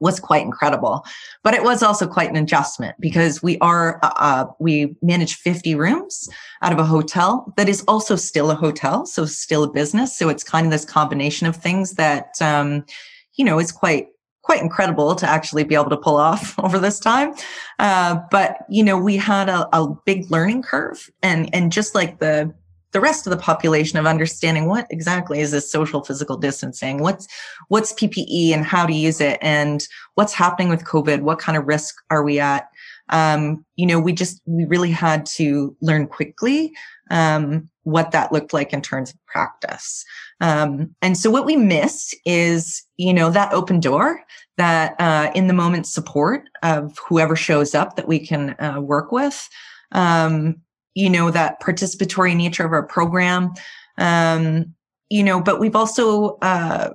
was 0.00 0.20
quite 0.20 0.42
incredible. 0.42 1.04
But 1.42 1.54
it 1.54 1.62
was 1.62 1.82
also 1.82 2.06
quite 2.06 2.30
an 2.30 2.36
adjustment 2.36 2.96
because 3.00 3.42
we 3.42 3.58
are, 3.58 3.98
uh, 4.02 4.12
uh 4.16 4.44
we 4.60 4.96
manage 5.02 5.34
50 5.34 5.74
rooms 5.74 6.28
out 6.62 6.72
of 6.72 6.78
a 6.78 6.84
hotel 6.84 7.52
that 7.56 7.68
is 7.68 7.82
also 7.88 8.16
still 8.16 8.50
a 8.50 8.54
hotel. 8.54 9.06
So 9.06 9.24
still 9.24 9.64
a 9.64 9.70
business. 9.70 10.16
So 10.16 10.28
it's 10.28 10.44
kind 10.44 10.66
of 10.66 10.70
this 10.70 10.84
combination 10.84 11.46
of 11.46 11.56
things 11.56 11.94
that, 11.94 12.40
um, 12.40 12.84
you 13.34 13.44
know, 13.44 13.58
is 13.58 13.72
quite 13.72 14.08
quite 14.48 14.62
incredible 14.62 15.14
to 15.14 15.28
actually 15.28 15.62
be 15.62 15.74
able 15.74 15.90
to 15.90 15.96
pull 15.96 16.16
off 16.16 16.58
over 16.64 16.78
this 16.78 16.98
time. 16.98 17.34
Uh, 17.78 18.18
but 18.30 18.64
you 18.70 18.82
know, 18.82 18.96
we 18.96 19.14
had 19.14 19.50
a, 19.50 19.68
a 19.76 19.94
big 20.06 20.30
learning 20.30 20.62
curve, 20.62 21.10
and 21.22 21.54
and 21.54 21.70
just 21.70 21.94
like 21.94 22.18
the 22.18 22.50
the 22.92 23.00
rest 23.00 23.26
of 23.26 23.30
the 23.30 23.36
population 23.36 23.98
of 23.98 24.06
understanding 24.06 24.64
what 24.64 24.86
exactly 24.88 25.40
is 25.40 25.50
this 25.50 25.70
social 25.70 26.02
physical 26.02 26.38
distancing? 26.38 27.02
What's 27.02 27.28
what's 27.68 27.92
ppe 27.92 28.54
and 28.54 28.64
how 28.64 28.86
to 28.86 28.94
use 28.94 29.20
it? 29.20 29.38
And 29.42 29.86
what's 30.14 30.32
happening 30.32 30.70
with 30.70 30.84
covid? 30.84 31.20
What 31.20 31.38
kind 31.38 31.58
of 31.58 31.66
risk 31.66 31.96
are 32.08 32.22
we 32.22 32.40
at? 32.40 32.70
Um, 33.10 33.66
you 33.76 33.84
know 33.84 34.00
we 34.00 34.14
just 34.14 34.40
we 34.46 34.64
really 34.64 34.90
had 34.90 35.26
to 35.36 35.76
learn 35.82 36.06
quickly 36.06 36.72
um, 37.10 37.68
what 37.84 38.10
that 38.12 38.32
looked 38.32 38.52
like 38.52 38.72
in 38.72 38.82
terms 38.82 39.10
of 39.10 39.26
practice. 39.26 40.04
Um, 40.40 40.94
and 41.02 41.16
so 41.16 41.30
what 41.30 41.46
we 41.46 41.56
miss 41.56 42.14
is, 42.24 42.82
you 42.96 43.12
know, 43.12 43.30
that 43.30 43.52
open 43.52 43.80
door, 43.80 44.20
that 44.56 44.94
uh, 45.00 45.30
in 45.34 45.46
the 45.46 45.54
moment 45.54 45.86
support 45.86 46.48
of 46.62 46.96
whoever 47.08 47.36
shows 47.36 47.74
up 47.74 47.96
that 47.96 48.08
we 48.08 48.18
can 48.18 48.54
uh, 48.60 48.80
work 48.80 49.12
with. 49.12 49.48
Um, 49.92 50.56
you 50.94 51.08
know, 51.08 51.30
that 51.30 51.62
participatory 51.62 52.36
nature 52.36 52.64
of 52.64 52.72
our 52.72 52.82
program. 52.82 53.52
Um, 53.98 54.74
you 55.10 55.22
know, 55.22 55.40
but 55.40 55.60
we've 55.60 55.76
also 55.76 56.38
uh, 56.42 56.90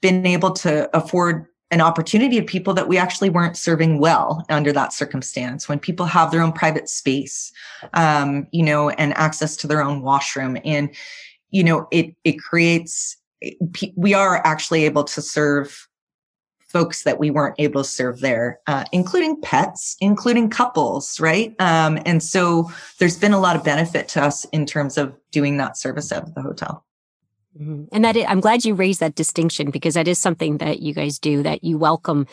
been 0.00 0.26
able 0.26 0.52
to 0.52 0.94
afford 0.96 1.46
an 1.74 1.80
opportunity 1.80 2.38
to 2.38 2.46
people 2.46 2.72
that 2.72 2.86
we 2.86 2.96
actually 2.96 3.28
weren't 3.28 3.56
serving 3.56 3.98
well 3.98 4.46
under 4.48 4.72
that 4.72 4.92
circumstance. 4.92 5.68
When 5.68 5.80
people 5.80 6.06
have 6.06 6.30
their 6.30 6.40
own 6.40 6.52
private 6.52 6.88
space 6.88 7.52
um, 7.94 8.46
you 8.52 8.62
know 8.62 8.90
and 8.90 9.12
access 9.14 9.56
to 9.56 9.66
their 9.66 9.82
own 9.82 10.00
washroom. 10.00 10.56
And 10.64 10.94
you 11.50 11.64
know 11.64 11.88
it 11.90 12.14
it 12.22 12.40
creates 12.40 13.16
we 13.96 14.14
are 14.14 14.40
actually 14.46 14.84
able 14.84 15.02
to 15.04 15.20
serve 15.20 15.88
folks 16.60 17.02
that 17.02 17.18
we 17.18 17.30
weren't 17.30 17.56
able 17.58 17.82
to 17.82 17.88
serve 17.88 18.20
there 18.20 18.60
uh, 18.68 18.84
including 18.92 19.40
pets 19.40 19.96
including 20.00 20.48
couples 20.48 21.18
right? 21.18 21.54
Um, 21.58 21.98
and 22.06 22.22
so 22.22 22.70
there's 23.00 23.18
been 23.18 23.32
a 23.32 23.40
lot 23.40 23.56
of 23.56 23.64
benefit 23.64 24.08
to 24.10 24.22
us 24.22 24.44
in 24.46 24.64
terms 24.64 24.96
of 24.96 25.12
doing 25.32 25.56
that 25.56 25.76
service 25.76 26.12
at 26.12 26.34
the 26.36 26.42
hotel 26.42 26.84
Mm-hmm. 27.60 27.84
And 27.92 28.04
that 28.04 28.16
is, 28.16 28.24
I'm 28.28 28.40
glad 28.40 28.64
you 28.64 28.74
raised 28.74 29.00
that 29.00 29.14
distinction 29.14 29.70
because 29.70 29.94
that 29.94 30.08
is 30.08 30.18
something 30.18 30.58
that 30.58 30.80
you 30.80 30.92
guys 30.92 31.18
do 31.18 31.42
that 31.42 31.62
you 31.62 31.78
welcome, 31.78 32.26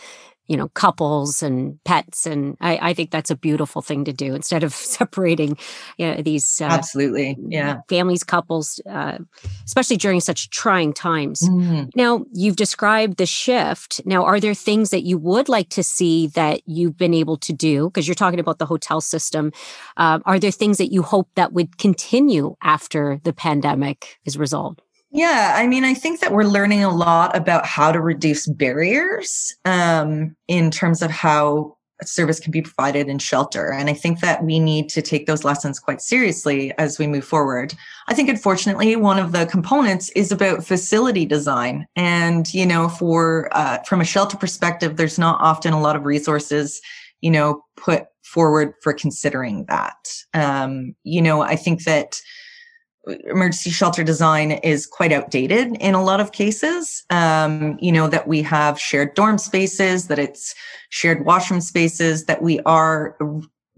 you 0.48 0.58
know, 0.58 0.70
couples 0.70 1.44
and 1.44 1.82
pets, 1.86 2.26
and 2.26 2.58
I, 2.60 2.90
I 2.90 2.94
think 2.94 3.12
that's 3.12 3.30
a 3.30 3.38
beautiful 3.38 3.82
thing 3.82 4.04
to 4.06 4.12
do 4.12 4.34
instead 4.34 4.64
of 4.64 4.74
separating 4.98 5.58
you 5.98 6.08
know, 6.08 6.22
these 6.22 6.60
uh, 6.60 6.66
absolutely, 6.66 7.38
yeah, 7.48 7.78
families, 7.88 8.24
couples, 8.24 8.82
uh, 8.90 9.20
especially 9.64 9.98
during 9.98 10.20
such 10.20 10.50
trying 10.50 10.92
times. 10.92 11.42
Mm-hmm. 11.42 11.90
Now 11.96 12.26
you've 12.34 12.58
described 12.58 13.18
the 13.18 13.28
shift. 13.28 14.02
Now, 14.06 14.26
are 14.26 14.40
there 14.40 14.56
things 14.56 14.90
that 14.90 15.04
you 15.04 15.18
would 15.20 15.48
like 15.48 15.70
to 15.70 15.84
see 15.84 16.28
that 16.30 16.62
you've 16.66 16.98
been 16.98 17.14
able 17.14 17.38
to 17.38 17.54
do? 17.54 17.90
Because 17.90 18.08
you're 18.08 18.16
talking 18.16 18.40
about 18.40 18.58
the 18.58 18.66
hotel 18.66 19.02
system. 19.02 19.54
Uh, 19.96 20.20
are 20.26 20.40
there 20.40 20.52
things 20.52 20.80
that 20.80 20.92
you 20.92 21.04
hope 21.04 21.30
that 21.36 21.54
would 21.54 21.78
continue 21.78 22.56
after 22.62 23.22
the 23.24 23.34
pandemic 23.34 24.18
is 24.26 24.38
resolved? 24.38 24.82
Yeah, 25.14 25.56
I 25.58 25.68
mean, 25.68 25.84
I 25.84 25.94
think 25.94 26.22
that 26.22 26.32
we're 26.32 26.44
learning 26.44 26.86
a 26.86 26.96
lot 26.96 27.36
about 27.36 27.66
how 27.66 27.92
to 27.92 28.00
reduce 28.00 28.48
barriers 28.48 29.54
um, 29.66 30.36
in 30.48 30.72
terms 30.72 31.02
of 31.02 31.12
how 31.12 31.76
service 32.04 32.40
can 32.40 32.52
be 32.52 32.62
provided 32.62 33.10
in 33.10 33.20
shelter. 33.20 33.72
And 33.72 33.90
I 33.90 33.94
think 33.94 34.22
that 34.22 34.44
we 34.44 34.58
need 34.58 34.90
to 34.90 35.02
take 35.02 35.28
those 35.28 35.44
lessons 35.44 35.80
quite 35.80 36.02
seriously 36.02 36.74
as 36.78 36.98
we 36.98 37.08
move 37.08 37.26
forward. 37.26 37.76
I 38.08 38.14
think, 38.14 38.30
unfortunately, 38.30 38.96
one 38.96 39.20
of 39.20 39.34
the 39.34 39.46
components 39.46 40.10
is 40.16 40.32
about 40.32 40.66
facility 40.66 41.26
design. 41.26 41.86
And, 41.96 42.52
you 42.54 42.66
know, 42.66 42.88
for, 42.88 43.50
uh, 43.52 43.80
from 43.84 44.02
a 44.02 44.06
shelter 44.06 44.38
perspective, 44.38 44.96
there's 44.96 45.20
not 45.20 45.42
often 45.42 45.74
a 45.74 45.82
lot 45.82 45.96
of 45.98 46.06
resources, 46.06 46.82
you 47.20 47.30
know, 47.30 47.62
put 47.76 48.06
forward 48.24 48.74
for 48.82 48.94
considering 48.94 49.66
that. 49.68 49.98
Um, 50.34 50.96
you 51.04 51.22
know, 51.22 51.42
I 51.42 51.58
think 51.58 51.84
that, 51.84 52.22
emergency 53.08 53.70
shelter 53.70 54.04
design 54.04 54.52
is 54.52 54.86
quite 54.86 55.12
outdated 55.12 55.76
in 55.80 55.96
a 55.96 56.04
lot 56.04 56.20
of 56.20 56.32
cases. 56.32 57.04
Um, 57.10 57.78
you 57.82 57.92
know, 57.92 58.08
that 58.08 58.28
we 58.28 58.42
have 58.44 58.80
shared 58.80 59.16
dorm 59.16 59.38
spaces, 59.38 60.08
that 60.08 60.20
it's 60.20 60.54
shared 60.90 61.26
washroom 61.26 61.62
spaces, 61.62 62.26
that 62.26 62.42
we 62.42 62.60
are 62.62 63.18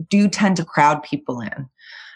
do 0.10 0.28
tend 0.28 0.58
to 0.58 0.66
crowd 0.66 1.04
people 1.04 1.40
in. 1.40 1.70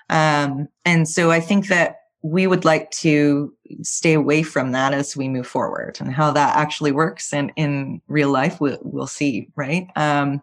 Um, 0.10 0.68
and 0.86 1.08
so 1.08 1.32
I 1.32 1.40
think 1.40 1.68
that 1.68 1.98
we 2.24 2.48
would 2.48 2.66
like 2.66 2.90
to 2.92 3.54
stay 3.84 4.14
away 4.14 4.44
from 4.44 4.72
that 4.72 4.94
as 4.94 5.16
we 5.16 5.30
move 5.30 5.48
forward 5.48 5.98
and 6.00 6.14
how 6.14 6.32
that 6.32 6.58
actually 6.58 6.92
works 6.92 7.32
and 7.32 7.52
in 7.56 8.02
real 8.08 8.32
life 8.32 8.60
we'll, 8.60 8.80
we'll 8.82 9.08
see 9.08 9.48
right 9.56 9.88
um, 9.96 10.42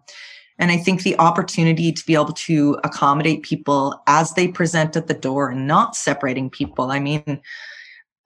and 0.59 0.71
I 0.71 0.77
think 0.77 1.03
the 1.03 1.19
opportunity 1.19 1.93
to 1.93 2.07
be 2.07 2.15
able 2.15 2.33
to 2.33 2.79
accommodate 2.85 3.43
people 3.43 4.03
as 4.07 4.33
they 4.35 4.49
present 4.49 4.97
at 4.97 5.09
the 5.09 5.15
door 5.15 5.51
and 5.51 5.67
not 5.67 5.97
separating 5.97 6.49
people. 6.49 6.91
I 6.91 7.01
mean, 7.01 7.41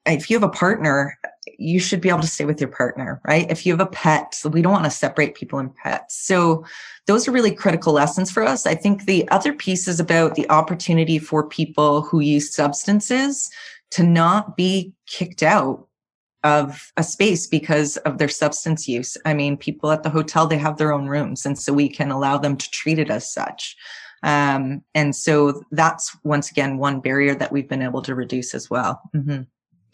if 0.06 0.30
you 0.30 0.36
have 0.36 0.48
a 0.48 0.52
partner, 0.52 1.18
you 1.58 1.80
should 1.80 2.00
be 2.00 2.08
able 2.08 2.20
to 2.20 2.26
stay 2.26 2.44
with 2.44 2.60
your 2.60 2.70
partner, 2.70 3.20
right? 3.26 3.50
If 3.50 3.64
you 3.64 3.72
have 3.72 3.80
a 3.80 3.90
pet, 3.90 4.34
so 4.34 4.48
we 4.48 4.62
don't 4.62 4.72
want 4.72 4.84
to 4.84 4.90
separate 4.90 5.34
people 5.34 5.58
and 5.58 5.74
pets. 5.74 6.18
So 6.18 6.64
those 7.06 7.26
are 7.26 7.32
really 7.32 7.54
critical 7.54 7.92
lessons 7.92 8.30
for 8.30 8.42
us. 8.42 8.66
I 8.66 8.74
think 8.74 9.04
the 9.04 9.28
other 9.30 9.52
piece 9.52 9.88
is 9.88 9.98
about 9.98 10.34
the 10.34 10.48
opportunity 10.50 11.18
for 11.18 11.48
people 11.48 12.02
who 12.02 12.20
use 12.20 12.54
substances 12.54 13.50
to 13.90 14.02
not 14.02 14.56
be 14.56 14.92
kicked 15.06 15.42
out 15.42 15.87
of 16.44 16.92
a 16.96 17.02
space 17.02 17.46
because 17.46 17.96
of 17.98 18.18
their 18.18 18.28
substance 18.28 18.86
use. 18.86 19.16
I 19.24 19.34
mean, 19.34 19.56
people 19.56 19.90
at 19.90 20.02
the 20.02 20.10
hotel, 20.10 20.46
they 20.46 20.58
have 20.58 20.76
their 20.76 20.92
own 20.92 21.06
rooms. 21.06 21.44
And 21.44 21.58
so 21.58 21.72
we 21.72 21.88
can 21.88 22.10
allow 22.10 22.38
them 22.38 22.56
to 22.56 22.70
treat 22.70 22.98
it 22.98 23.10
as 23.10 23.32
such. 23.32 23.76
Um, 24.22 24.82
and 24.94 25.14
so 25.14 25.62
that's 25.70 26.16
once 26.24 26.50
again 26.50 26.78
one 26.78 27.00
barrier 27.00 27.34
that 27.34 27.52
we've 27.52 27.68
been 27.68 27.82
able 27.82 28.02
to 28.02 28.14
reduce 28.14 28.54
as 28.54 28.68
well. 28.70 29.00
Mm-hmm. 29.14 29.42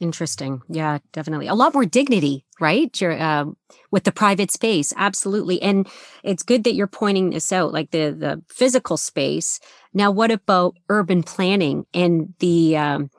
Interesting. 0.01 0.61
Yeah, 0.69 0.99
definitely. 1.13 1.47
A 1.47 1.55
lot 1.55 1.73
more 1.73 1.87
dignity, 1.87 2.45
right? 2.61 3.01
You're, 3.01 3.19
uh, 3.19 3.47
with 3.91 4.05
the 4.05 4.13
private 4.13 4.51
space. 4.51 4.93
Absolutely. 4.97 5.63
And 5.63 5.89
it's 6.23 6.43
good 6.43 6.65
that 6.65 6.75
you're 6.75 6.87
pointing 6.87 7.31
this 7.31 7.53
out, 7.53 7.73
like 7.73 7.91
the, 7.91 8.11
the 8.11 8.43
physical 8.49 8.97
space. 8.97 9.61
Now, 9.93 10.11
what 10.11 10.31
about 10.31 10.77
urban 10.89 11.23
planning 11.23 11.87
and 11.95 12.35
the, 12.41 12.77
um, 12.77 13.11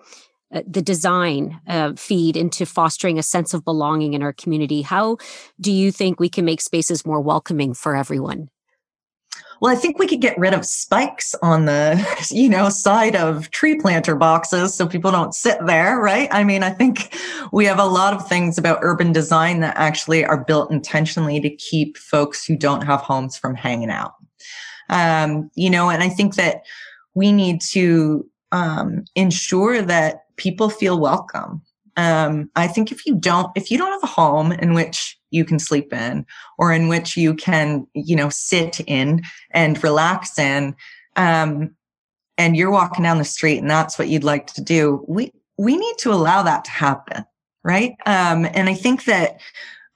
uh, 0.53 0.61
the 0.67 0.81
design 0.81 1.59
uh, 1.67 1.93
feed 1.95 2.37
into 2.37 2.65
fostering 2.65 3.17
a 3.17 3.23
sense 3.23 3.53
of 3.53 3.65
belonging 3.65 4.13
in 4.13 4.23
our 4.23 4.33
community? 4.33 4.81
How 4.81 5.17
do 5.59 5.71
you 5.71 5.91
think 5.91 6.19
we 6.19 6.29
can 6.29 6.45
make 6.45 6.61
spaces 6.61 7.05
more 7.05 7.21
welcoming 7.21 7.73
for 7.73 7.95
everyone? 7.95 8.49
Well, 9.61 9.71
I 9.71 9.75
think 9.75 9.97
we 9.97 10.07
could 10.07 10.21
get 10.21 10.37
rid 10.37 10.53
of 10.53 10.65
spikes 10.65 11.33
on 11.41 11.65
the, 11.65 12.05
you 12.29 12.49
know, 12.49 12.69
side 12.69 13.15
of 13.15 13.49
tree 13.51 13.79
planter 13.79 14.15
boxes 14.15 14.75
so 14.75 14.87
people 14.87 15.11
don't 15.11 15.33
sit 15.33 15.57
there, 15.65 15.97
right? 15.97 16.27
I 16.31 16.43
mean, 16.43 16.63
I 16.63 16.69
think 16.69 17.17
we 17.51 17.65
have 17.65 17.79
a 17.79 17.85
lot 17.85 18.13
of 18.13 18.27
things 18.27 18.57
about 18.57 18.79
urban 18.81 19.11
design 19.11 19.61
that 19.61 19.75
actually 19.77 20.25
are 20.25 20.43
built 20.43 20.71
intentionally 20.71 21.39
to 21.39 21.49
keep 21.55 21.97
folks 21.97 22.45
who 22.45 22.57
don't 22.57 22.81
have 22.81 23.01
homes 23.01 23.37
from 23.37 23.55
hanging 23.55 23.89
out. 23.89 24.13
Um, 24.89 25.49
you 25.55 25.69
know, 25.69 25.89
and 25.89 26.03
I 26.03 26.09
think 26.09 26.35
that 26.35 26.63
we 27.15 27.31
need 27.31 27.61
to 27.71 28.29
um, 28.51 29.05
ensure 29.15 29.81
that 29.81 30.24
people 30.37 30.69
feel 30.69 30.99
welcome. 30.99 31.61
Um, 31.97 32.49
I 32.55 32.67
think 32.67 32.91
if 32.91 33.05
you 33.05 33.15
don't, 33.15 33.51
if 33.55 33.71
you 33.71 33.77
don't 33.77 33.91
have 33.91 34.03
a 34.03 34.13
home 34.13 34.51
in 34.51 34.73
which 34.73 35.17
you 35.31 35.45
can 35.45 35.59
sleep 35.59 35.93
in 35.93 36.25
or 36.57 36.73
in 36.73 36.87
which 36.87 37.15
you 37.15 37.33
can, 37.33 37.87
you 37.93 38.15
know, 38.15 38.29
sit 38.29 38.81
in 38.81 39.21
and 39.51 39.81
relax 39.83 40.37
in, 40.37 40.75
um, 41.15 41.73
and 42.37 42.57
you're 42.57 42.71
walking 42.71 43.03
down 43.03 43.17
the 43.17 43.23
street 43.23 43.59
and 43.59 43.69
that's 43.69 43.97
what 43.97 44.09
you'd 44.09 44.25
like 44.25 44.47
to 44.47 44.61
do, 44.61 45.05
we, 45.07 45.31
we 45.57 45.77
need 45.77 45.95
to 45.99 46.11
allow 46.11 46.43
that 46.43 46.65
to 46.65 46.71
happen. 46.71 47.23
Right. 47.63 47.93
Um, 48.05 48.45
and 48.53 48.69
I 48.69 48.75
think 48.75 49.05
that, 49.05 49.39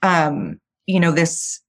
um, 0.02 0.60
you 0.88 0.99
know, 0.99 1.12
this 1.12 1.60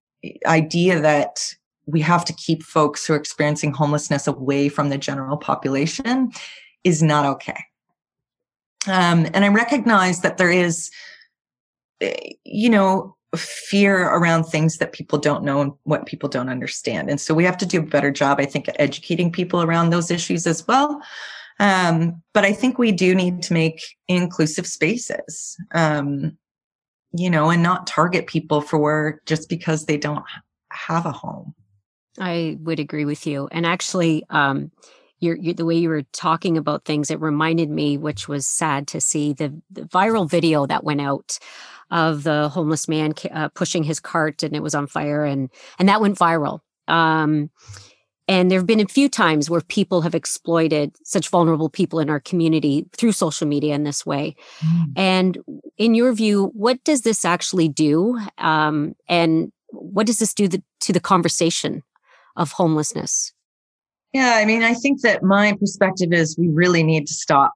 idea 0.46 1.00
that 1.00 1.54
we 1.86 2.00
have 2.00 2.24
to 2.26 2.32
keep 2.32 2.62
folks 2.62 3.06
who 3.06 3.14
are 3.14 3.16
experiencing 3.16 3.72
homelessness 3.72 4.26
away 4.26 4.68
from 4.68 4.90
the 4.90 4.98
general 4.98 5.36
population 5.36 6.30
is 6.84 7.02
not 7.02 7.26
okay. 7.26 7.58
Um, 8.88 9.26
and 9.34 9.44
I 9.44 9.48
recognize 9.48 10.20
that 10.22 10.38
there 10.38 10.50
is, 10.50 10.90
eh, 12.00 12.32
you 12.44 12.70
know, 12.70 13.16
fear 13.36 14.08
around 14.08 14.44
things 14.44 14.78
that 14.78 14.92
people 14.92 15.18
don't 15.18 15.44
know 15.44 15.60
and 15.60 15.72
what 15.84 16.06
people 16.06 16.28
don't 16.28 16.48
understand. 16.48 17.08
And 17.08 17.20
so 17.20 17.34
we 17.34 17.44
have 17.44 17.58
to 17.58 17.66
do 17.66 17.78
a 17.78 17.82
better 17.82 18.10
job, 18.10 18.40
I 18.40 18.46
think, 18.46 18.68
at 18.68 18.80
educating 18.80 19.30
people 19.30 19.62
around 19.62 19.90
those 19.90 20.10
issues 20.10 20.46
as 20.46 20.66
well. 20.66 21.00
Um, 21.60 22.22
but 22.32 22.44
I 22.44 22.52
think 22.52 22.78
we 22.78 22.90
do 22.90 23.14
need 23.14 23.42
to 23.42 23.52
make 23.52 23.82
inclusive 24.08 24.66
spaces, 24.66 25.56
um, 25.72 26.36
you 27.12 27.28
know, 27.28 27.50
and 27.50 27.62
not 27.62 27.86
target 27.86 28.26
people 28.26 28.62
for 28.62 29.20
just 29.26 29.48
because 29.48 29.84
they 29.84 29.98
don't 29.98 30.24
have 30.72 31.06
a 31.06 31.12
home. 31.12 31.54
I 32.18 32.56
would 32.60 32.80
agree 32.80 33.04
with 33.04 33.26
you. 33.26 33.48
And 33.52 33.66
actually, 33.66 34.24
um, 34.30 34.72
you're, 35.20 35.36
you're, 35.36 35.54
the 35.54 35.64
way 35.64 35.76
you 35.76 35.88
were 35.88 36.02
talking 36.12 36.56
about 36.56 36.84
things, 36.84 37.10
it 37.10 37.20
reminded 37.20 37.70
me, 37.70 37.98
which 37.98 38.28
was 38.28 38.46
sad 38.46 38.88
to 38.88 39.00
see, 39.00 39.32
the, 39.32 39.54
the 39.70 39.82
viral 39.82 40.28
video 40.28 40.66
that 40.66 40.84
went 40.84 41.00
out 41.00 41.38
of 41.90 42.22
the 42.22 42.48
homeless 42.48 42.88
man 42.88 43.14
uh, 43.32 43.48
pushing 43.48 43.82
his 43.82 44.00
cart 44.00 44.42
and 44.42 44.54
it 44.54 44.62
was 44.62 44.74
on 44.74 44.86
fire, 44.86 45.24
and 45.24 45.50
and 45.78 45.88
that 45.88 46.00
went 46.00 46.18
viral. 46.18 46.60
Um, 46.88 47.50
and 48.30 48.48
there 48.48 48.60
have 48.60 48.66
been 48.66 48.78
a 48.78 48.86
few 48.86 49.08
times 49.08 49.50
where 49.50 49.60
people 49.60 50.02
have 50.02 50.14
exploited 50.14 50.94
such 51.02 51.28
vulnerable 51.30 51.68
people 51.68 51.98
in 51.98 52.08
our 52.08 52.20
community 52.20 52.86
through 52.96 53.10
social 53.10 53.48
media 53.48 53.74
in 53.74 53.82
this 53.82 54.06
way. 54.06 54.36
Mm. 54.60 54.92
And 54.94 55.38
in 55.78 55.96
your 55.96 56.12
view, 56.12 56.52
what 56.54 56.82
does 56.84 57.00
this 57.00 57.24
actually 57.24 57.68
do? 57.68 58.20
Um, 58.38 58.94
and 59.08 59.50
what 59.72 60.06
does 60.06 60.20
this 60.20 60.32
do 60.32 60.46
the, 60.46 60.62
to 60.82 60.92
the 60.92 61.00
conversation 61.00 61.82
of 62.36 62.52
homelessness? 62.52 63.32
Yeah, 64.12 64.34
I 64.36 64.44
mean, 64.44 64.62
I 64.62 64.74
think 64.74 65.02
that 65.02 65.22
my 65.22 65.52
perspective 65.52 66.12
is 66.12 66.36
we 66.36 66.48
really 66.48 66.82
need 66.82 67.06
to 67.06 67.14
stop 67.14 67.52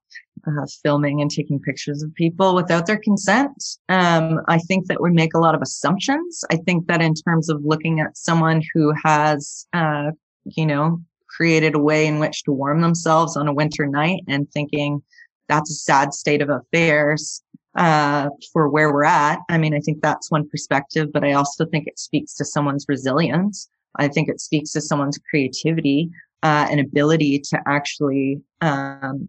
uh, 0.47 0.67
filming 0.83 1.21
and 1.21 1.31
taking 1.31 1.59
pictures 1.59 2.03
of 2.03 2.15
people 2.15 2.55
without 2.55 2.87
their 2.87 2.99
consent. 2.99 3.65
Um, 3.89 4.41
I 4.47 4.59
think 4.59 4.87
that 4.87 5.03
we 5.03 5.11
make 5.11 5.35
a 5.35 5.39
lot 5.39 5.55
of 5.55 5.63
assumptions. 5.63 6.45
I 6.51 6.57
think 6.57 6.87
that 6.87 7.03
in 7.03 7.15
terms 7.15 7.49
of 7.49 7.65
looking 7.65 8.01
at 8.01 8.17
someone 8.17 8.63
who 8.73 8.93
has, 9.03 9.67
uh, 9.73 10.13
you 10.45 10.67
know, 10.67 11.01
created 11.29 11.75
a 11.75 11.81
way 11.81 12.07
in 12.07 12.21
which 12.21 12.45
to 12.45 12.53
warm 12.53 12.81
themselves 12.81 13.37
on 13.37 13.49
a 13.49 13.53
winter 13.53 13.87
night 13.87 14.23
and 14.29 14.49
thinking 14.53 15.03
that's 15.49 15.71
a 15.71 15.75
sad 15.75 16.15
state 16.15 16.41
of 16.41 16.51
affairs 16.51 17.43
uh, 17.77 18.29
for 18.53 18.69
where 18.69 18.93
we're 18.93 19.05
at. 19.05 19.41
I 19.49 19.59
mean, 19.59 19.75
I 19.75 19.81
think 19.81 20.01
that's 20.01 20.31
one 20.31 20.49
perspective, 20.49 21.09
but 21.13 21.25
I 21.25 21.33
also 21.33 21.67
think 21.67 21.89
it 21.89 21.99
speaks 21.99 22.35
to 22.35 22.45
someone's 22.45 22.87
resilience. 22.89 23.69
I 23.97 24.09
think 24.09 24.29
it 24.29 24.41
speaks 24.41 24.73
to 24.73 24.81
someone's 24.81 25.19
creativity 25.31 26.11
uh, 26.45 26.69
an 26.71 26.79
ability 26.79 27.41
to 27.41 27.61
actually, 27.67 28.41
um, 28.61 29.29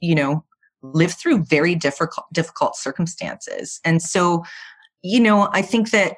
you 0.00 0.14
know, 0.14 0.44
live 0.82 1.12
through 1.12 1.44
very 1.44 1.74
difficult 1.74 2.26
difficult 2.32 2.76
circumstances. 2.76 3.80
And 3.84 4.02
so, 4.02 4.44
you 5.02 5.20
know, 5.20 5.48
I 5.52 5.62
think 5.62 5.90
that 5.92 6.16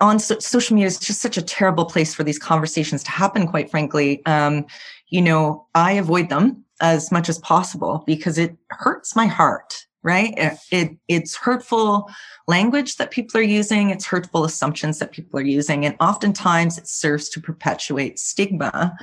on 0.00 0.18
so- 0.18 0.38
social 0.38 0.74
media 0.74 0.86
is 0.86 0.98
just 0.98 1.20
such 1.20 1.36
a 1.36 1.42
terrible 1.42 1.84
place 1.84 2.14
for 2.14 2.24
these 2.24 2.38
conversations 2.38 3.04
to 3.04 3.10
happen. 3.10 3.46
Quite 3.46 3.70
frankly, 3.70 4.24
um, 4.26 4.64
you 5.08 5.20
know, 5.20 5.66
I 5.74 5.92
avoid 5.92 6.30
them 6.30 6.64
as 6.80 7.12
much 7.12 7.28
as 7.28 7.38
possible 7.38 8.02
because 8.06 8.38
it 8.38 8.56
hurts 8.70 9.14
my 9.14 9.26
heart 9.26 9.85
right? 10.06 10.32
It, 10.36 10.58
it, 10.70 10.90
it's 11.08 11.34
hurtful 11.34 12.08
language 12.46 12.94
that 12.96 13.10
people 13.10 13.40
are 13.40 13.44
using 13.44 13.90
it's 13.90 14.06
hurtful 14.06 14.44
assumptions 14.44 15.00
that 15.00 15.10
people 15.10 15.40
are 15.40 15.42
using 15.42 15.84
and 15.84 15.96
oftentimes 15.98 16.78
it 16.78 16.86
serves 16.86 17.28
to 17.28 17.40
perpetuate 17.40 18.20
stigma 18.20 18.96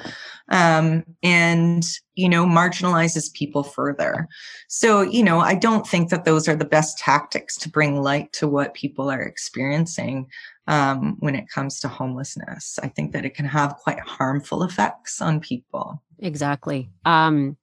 um, 0.48 1.04
and 1.22 1.84
you 2.16 2.30
know 2.30 2.46
marginalizes 2.46 3.34
people 3.34 3.64
further. 3.64 4.30
So 4.70 5.02
you 5.02 5.24
know 5.24 5.40
i 5.42 5.56
don't 5.56 5.86
think 5.86 6.10
that 6.10 6.24
those 6.24 6.48
are 6.48 6.56
the 6.56 6.64
best 6.64 6.98
tactics 6.98 7.58
to 7.58 7.70
bring 7.70 8.02
light 8.02 8.32
to 8.34 8.48
what 8.48 8.74
people 8.74 9.12
are 9.12 9.22
experiencing 9.22 10.28
um, 10.68 11.18
when 11.20 11.36
it 11.36 11.50
comes 11.50 11.82
to 11.82 11.90
homelessness. 11.90 12.80
I 12.82 12.88
think 12.88 13.12
that 13.12 13.26
it 13.26 13.36
can 13.36 13.46
have 13.46 13.76
quite 13.76 14.00
harmful 14.00 14.64
effects 14.64 15.22
on 15.22 15.42
people. 15.42 16.02
Exactly. 16.20 16.90
Um, 17.04 17.58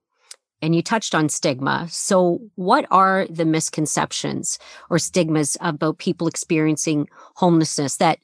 and 0.62 0.74
you 0.74 0.82
touched 0.82 1.14
on 1.14 1.28
stigma. 1.28 1.86
So, 1.90 2.40
what 2.56 2.86
are 2.90 3.26
the 3.28 3.44
misconceptions 3.44 4.58
or 4.88 4.98
stigmas 4.98 5.56
about 5.60 5.98
people 5.98 6.26
experiencing 6.26 7.08
homelessness 7.36 7.96
that 7.96 8.18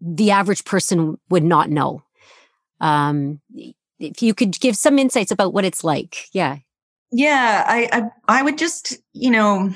the 0.00 0.30
average 0.30 0.64
person 0.64 1.18
would 1.30 1.44
not 1.44 1.70
know? 1.70 2.02
Um, 2.80 3.40
if 3.98 4.22
you 4.22 4.34
could 4.34 4.58
give 4.60 4.76
some 4.76 4.98
insights 4.98 5.30
about 5.30 5.52
what 5.52 5.64
it's 5.64 5.84
like. 5.84 6.28
Yeah. 6.32 6.58
Yeah. 7.12 7.64
I, 7.66 7.88
I, 7.92 8.38
I 8.38 8.42
would 8.42 8.56
just, 8.56 8.96
you 9.12 9.30
know, 9.30 9.70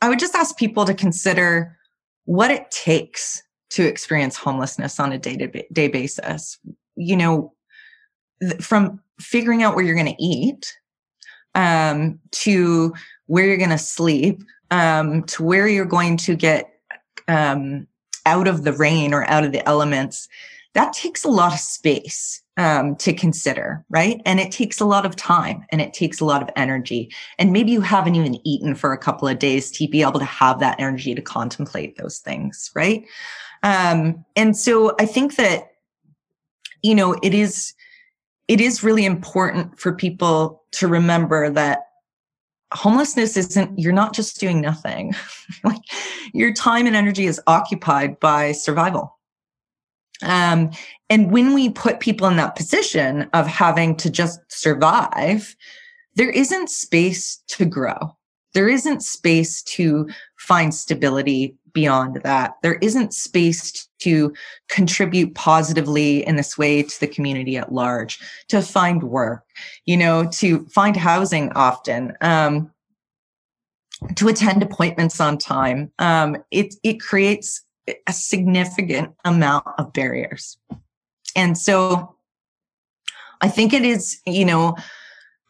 I 0.00 0.08
would 0.08 0.18
just 0.18 0.34
ask 0.34 0.56
people 0.56 0.84
to 0.86 0.94
consider 0.94 1.76
what 2.24 2.50
it 2.50 2.70
takes 2.70 3.42
to 3.70 3.86
experience 3.86 4.36
homelessness 4.36 4.98
on 4.98 5.12
a 5.12 5.18
day 5.18 5.36
to 5.36 5.64
day 5.72 5.88
basis. 5.88 6.58
You 6.96 7.16
know, 7.16 7.52
from 8.60 9.00
figuring 9.20 9.62
out 9.62 9.74
where 9.74 9.84
you're 9.84 9.94
going 9.94 10.14
to 10.14 10.22
eat 10.22 10.74
um, 11.56 12.20
to 12.30 12.94
where 13.26 13.44
you're 13.44 13.56
going 13.56 13.70
to 13.70 13.78
sleep 13.78 14.44
um, 14.70 15.22
to 15.24 15.42
where 15.42 15.68
you're 15.68 15.84
going 15.84 16.16
to 16.18 16.34
get 16.34 16.80
um, 17.28 17.86
out 18.24 18.48
of 18.48 18.64
the 18.64 18.72
rain 18.72 19.14
or 19.14 19.24
out 19.28 19.44
of 19.44 19.52
the 19.52 19.66
elements, 19.68 20.28
that 20.74 20.92
takes 20.92 21.24
a 21.24 21.28
lot 21.28 21.52
of 21.52 21.58
space 21.58 22.42
um, 22.58 22.96
to 22.96 23.12
consider, 23.12 23.84
right? 23.88 24.20
And 24.24 24.40
it 24.40 24.52
takes 24.52 24.80
a 24.80 24.84
lot 24.84 25.06
of 25.06 25.16
time 25.16 25.64
and 25.70 25.80
it 25.80 25.92
takes 25.92 26.20
a 26.20 26.24
lot 26.24 26.42
of 26.42 26.50
energy. 26.56 27.10
And 27.38 27.52
maybe 27.52 27.70
you 27.70 27.80
haven't 27.80 28.14
even 28.14 28.46
eaten 28.46 28.74
for 28.74 28.92
a 28.92 28.98
couple 28.98 29.28
of 29.28 29.38
days 29.38 29.70
to 29.72 29.88
be 29.88 30.02
able 30.02 30.18
to 30.20 30.24
have 30.24 30.60
that 30.60 30.78
energy 30.78 31.14
to 31.14 31.22
contemplate 31.22 31.96
those 31.96 32.18
things, 32.18 32.70
right? 32.74 33.04
Um, 33.62 34.24
and 34.36 34.56
so 34.56 34.94
I 34.98 35.06
think 35.06 35.36
that, 35.36 35.72
you 36.82 36.94
know, 36.94 37.16
it 37.22 37.34
is, 37.34 37.72
it 38.48 38.60
is 38.60 38.82
really 38.82 39.04
important 39.04 39.78
for 39.78 39.92
people 39.92 40.62
to 40.72 40.86
remember 40.88 41.50
that 41.50 41.80
homelessness 42.72 43.36
isn't 43.36 43.78
you're 43.78 43.92
not 43.92 44.14
just 44.14 44.40
doing 44.40 44.60
nothing. 44.60 45.14
Like 45.64 45.80
your 46.34 46.52
time 46.52 46.86
and 46.86 46.96
energy 46.96 47.26
is 47.26 47.40
occupied 47.46 48.18
by 48.18 48.50
survival. 48.52 49.16
Um, 50.22 50.70
and 51.08 51.30
when 51.30 51.54
we 51.54 51.70
put 51.70 52.00
people 52.00 52.26
in 52.26 52.36
that 52.36 52.56
position 52.56 53.30
of 53.32 53.46
having 53.46 53.96
to 53.96 54.10
just 54.10 54.40
survive 54.48 55.54
there 56.16 56.30
isn't 56.30 56.70
space 56.70 57.42
to 57.48 57.64
grow 57.64 58.16
there 58.56 58.70
isn't 58.70 59.02
space 59.02 59.62
to 59.62 60.08
find 60.38 60.74
stability 60.74 61.54
beyond 61.74 62.22
that. 62.24 62.54
There 62.62 62.76
isn't 62.76 63.12
space 63.12 63.86
to 63.98 64.32
contribute 64.70 65.34
positively 65.34 66.26
in 66.26 66.36
this 66.36 66.56
way 66.56 66.82
to 66.82 67.00
the 67.00 67.06
community 67.06 67.58
at 67.58 67.70
large, 67.70 68.18
to 68.48 68.62
find 68.62 69.02
work, 69.02 69.44
you 69.84 69.98
know, 69.98 70.26
to 70.32 70.64
find 70.68 70.96
housing 70.96 71.52
often. 71.52 72.14
Um, 72.22 72.72
to 74.14 74.28
attend 74.28 74.62
appointments 74.62 75.20
on 75.20 75.38
time. 75.38 75.90
Um, 75.98 76.36
it 76.50 76.74
it 76.82 77.00
creates 77.00 77.62
a 78.06 78.12
significant 78.12 79.14
amount 79.24 79.66
of 79.78 79.92
barriers, 79.92 80.58
and 81.34 81.56
so 81.56 82.14
I 83.40 83.48
think 83.48 83.72
it 83.72 83.86
is, 83.86 84.20
you 84.26 84.44
know, 84.44 84.76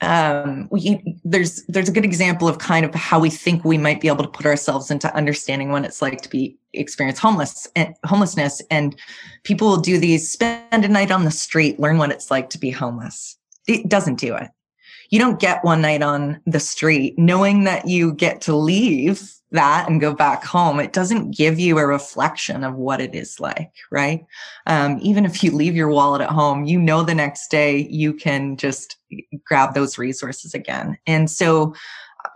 um, 0.03 0.69
we, 0.71 1.03
there's 1.25 1.65
there's 1.67 1.89
a 1.89 1.93
good 1.93 2.05
example 2.05 2.49
of 2.49 2.59
kind 2.59 2.85
of 2.85 2.95
how 2.95 3.19
we 3.19 3.31
think 3.31 3.65
we 3.65 3.79
might 3.79 4.01
be 4.01 4.09
able 4.09 4.25
to 4.25 4.31
put 4.31 4.45
ourselves 4.45 4.91
into 4.91 5.15
understanding 5.15 5.71
what 5.71 5.85
it's 5.85 6.03
like 6.03 6.21
to 6.23 6.29
be 6.29 6.59
experience 6.75 7.19
homeless 7.19 7.67
and 7.75 7.95
homelessness. 8.05 8.61
And 8.71 8.95
people 9.45 9.69
will 9.69 9.81
do 9.81 9.99
these 9.99 10.31
spend 10.31 10.85
a 10.85 10.89
night 10.89 11.11
on 11.11 11.25
the 11.25 11.31
street 11.31 11.81
learn 11.81 11.99
what 11.99 12.11
it's 12.11 12.31
like 12.31 12.51
to 12.51 12.59
be 12.59 12.71
homeless. 12.71 13.37
It 13.67 13.89
doesn't 13.89 14.21
do 14.21 14.35
it 14.37 14.51
you 15.11 15.19
don't 15.19 15.41
get 15.41 15.65
one 15.65 15.81
night 15.81 16.03
on 16.03 16.41
the 16.47 16.61
street 16.61 17.19
knowing 17.19 17.65
that 17.65 17.87
you 17.87 18.13
get 18.13 18.41
to 18.43 18.57
leave 18.57 19.33
that 19.53 19.89
and 19.89 20.01
go 20.01 20.15
back 20.15 20.45
home, 20.45 20.81
it 20.81 20.93
doesn't 20.93 21.31
give 21.31 21.59
you 21.59 21.79
a 21.79 21.87
reflection 21.87 22.65
of 22.65 22.75
what 22.75 23.01
it 23.01 23.15
is 23.15 23.39
like, 23.39 23.73
right? 23.91 24.25
Um, 24.67 24.99
even 25.01 25.25
if 25.25 25.43
you 25.43 25.51
leave 25.53 25.77
your 25.77 25.89
wallet 25.89 26.21
at 26.21 26.31
home, 26.31 26.65
you 26.65 26.81
know 26.81 27.03
the 27.03 27.15
next 27.15 27.49
day 27.49 27.87
you 27.91 28.13
can 28.13 28.57
just 28.57 28.97
grab 29.45 29.75
those 29.75 29.99
resources 29.99 30.55
again. 30.55 30.99
And 31.07 31.31
so 31.31 31.75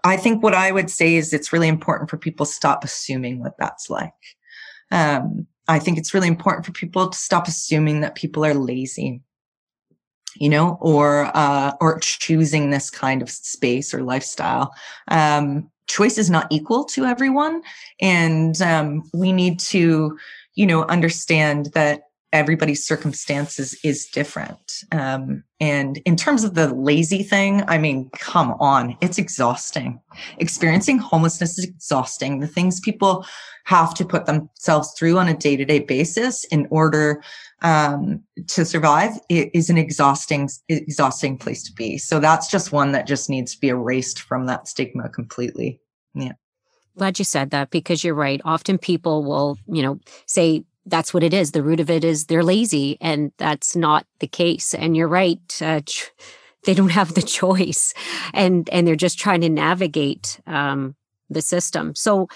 I 0.05 0.17
think 0.17 0.43
what 0.43 0.55
I 0.55 0.71
would 0.71 0.91
say 0.91 1.17
is 1.17 1.33
it's 1.33 1.53
really 1.53 1.69
important 1.69 2.11
for 2.11 2.17
people 2.17 2.47
to 2.47 2.53
stop 2.53 2.85
assuming 2.85 3.41
what 3.41 3.57
that's 3.59 3.91
like. 3.91 4.13
Um, 4.93 5.47
I 5.69 5.79
think 5.79 5.99
it's 5.99 6.15
really 6.15 6.29
important 6.29 6.65
for 6.67 6.73
people 6.73 7.09
to 7.09 7.19
stop 7.19 7.47
assuming 7.47 8.01
that 8.01 8.15
people 8.15 8.45
are 8.45 8.55
lazy 8.55 9.21
you 10.37 10.49
know 10.49 10.79
or 10.81 11.31
uh 11.35 11.73
or 11.81 11.99
choosing 12.01 12.71
this 12.71 12.91
kind 12.91 13.23
of 13.23 13.31
space 13.31 13.93
or 13.95 14.03
lifestyle. 14.03 14.73
Um 15.09 15.71
choice 15.91 16.19
is 16.19 16.31
not 16.31 16.47
equal 16.51 16.85
to 16.85 17.05
everyone 17.05 17.61
and 18.01 18.63
um, 18.63 19.03
we 19.13 19.33
need 19.33 19.59
to 19.59 20.17
you 20.55 20.67
know 20.67 20.85
understand 20.85 21.67
that 21.75 22.03
everybody's 22.33 22.87
circumstances 22.87 23.77
is 23.83 24.07
different. 24.07 24.85
Um, 24.93 25.43
and 25.59 25.99
in 26.05 26.15
terms 26.15 26.45
of 26.45 26.55
the 26.55 26.73
lazy 26.73 27.25
thing 27.25 27.65
i 27.67 27.77
mean 27.77 28.09
come 28.17 28.53
on 28.61 28.97
it's 29.01 29.19
exhausting. 29.19 30.01
Experiencing 30.39 30.99
homelessness 30.99 31.59
is 31.59 31.65
exhausting. 31.65 32.41
The 32.41 32.47
things 32.47 32.81
people 32.81 33.27
have 33.65 33.95
to 33.95 34.05
put 34.05 34.27
themselves 34.27 34.93
through 34.97 35.19
on 35.19 35.29
a 35.29 35.37
day-to-day 35.37 35.81
basis 35.81 36.45
in 36.45 36.67
order 36.71 37.23
um, 37.63 38.23
to 38.49 38.65
survive 38.65 39.13
it 39.29 39.51
is 39.55 39.71
an 39.71 39.79
exhausting 39.79 40.49
exhausting 40.69 41.37
place 41.37 41.63
to 41.65 41.73
be. 41.73 41.99
So 41.99 42.21
that's 42.21 42.49
just 42.49 42.73
one 42.73 42.93
that 42.93 43.07
just 43.07 43.29
needs 43.29 43.55
to 43.55 43.61
be 43.61 43.69
erased 43.69 44.21
from 44.21 44.47
that 44.47 44.69
stigma 44.69 45.09
completely. 45.09 45.81
Yeah. 46.15 46.33
Glad 46.97 47.19
you 47.19 47.25
said 47.25 47.51
that 47.51 47.71
because 47.71 48.03
you're 48.03 48.15
right. 48.15 48.41
Often 48.45 48.79
people 48.79 49.25
will 49.25 49.59
you 49.67 49.83
know 49.83 50.01
say 50.27 50.65
that's 50.87 51.13
what 51.13 51.23
it 51.23 51.35
is. 51.35 51.53
The 51.53 51.63
root 51.63 51.81
of 51.81 51.91
it 51.91 52.05
is 52.05 52.27
they're 52.27 52.43
lazy 52.43 52.97
and 53.01 53.33
that's 53.37 53.77
not 53.77 54.07
the 54.21 54.27
case. 54.27 54.75
And 54.75 54.97
you're 54.97 55.09
right 55.09 55.41
uh, 55.61 55.81
they 56.65 56.75
don't 56.75 56.91
have 56.91 57.15
the 57.15 57.23
choice 57.41 57.95
and 58.33 58.69
and 58.71 58.87
they're 58.87 58.97
just 58.97 59.19
trying 59.19 59.43
to 59.43 59.49
navigate 59.49 60.41
um, 60.47 60.95
the 61.29 61.43
system. 61.43 61.95
So 61.95 62.29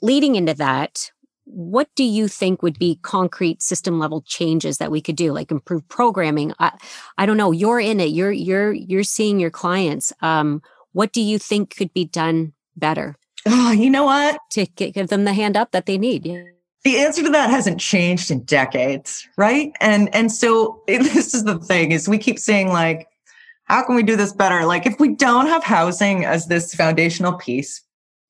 leading 0.00 0.36
into 0.36 0.54
that 0.54 1.10
what 1.50 1.88
do 1.96 2.04
you 2.04 2.28
think 2.28 2.62
would 2.62 2.78
be 2.78 2.98
concrete 3.02 3.62
system 3.62 3.98
level 3.98 4.22
changes 4.22 4.78
that 4.78 4.90
we 4.90 5.00
could 5.00 5.16
do 5.16 5.32
like 5.32 5.50
improve 5.50 5.86
programming? 5.88 6.52
I, 6.58 6.72
I 7.16 7.26
don't 7.26 7.36
know. 7.36 7.52
You're 7.52 7.80
in 7.80 8.00
it. 8.00 8.10
You're 8.10 8.32
you're 8.32 8.72
you're 8.72 9.02
seeing 9.02 9.40
your 9.40 9.50
clients. 9.50 10.12
Um, 10.20 10.62
what 10.92 11.12
do 11.12 11.20
you 11.20 11.38
think 11.38 11.76
could 11.76 11.92
be 11.94 12.04
done 12.04 12.52
better? 12.76 13.16
Oh 13.46 13.72
you 13.72 13.88
know 13.90 14.04
what? 14.04 14.38
To 14.52 14.66
give 14.66 15.08
them 15.08 15.24
the 15.24 15.32
hand 15.32 15.56
up 15.56 15.72
that 15.72 15.86
they 15.86 15.98
need. 15.98 16.26
Yeah. 16.26 16.42
the 16.84 16.98
answer 16.98 17.22
to 17.22 17.30
that 17.30 17.50
hasn't 17.50 17.80
changed 17.80 18.30
in 18.30 18.44
decades 18.44 19.26
right? 19.36 19.72
And 19.80 20.14
and 20.14 20.30
so 20.30 20.82
this 20.86 21.34
is 21.34 21.44
the 21.44 21.58
thing 21.58 21.92
is 21.92 22.08
we 22.08 22.18
keep 22.18 22.38
saying 22.38 22.68
like 22.68 23.08
how 23.64 23.84
can 23.84 23.96
we 23.96 24.02
do 24.02 24.16
this 24.16 24.32
better? 24.32 24.64
Like 24.64 24.86
if 24.86 24.98
we 24.98 25.14
don't 25.14 25.46
have 25.46 25.64
housing 25.64 26.24
as 26.24 26.46
this 26.46 26.74
foundational 26.74 27.34
piece 27.34 27.82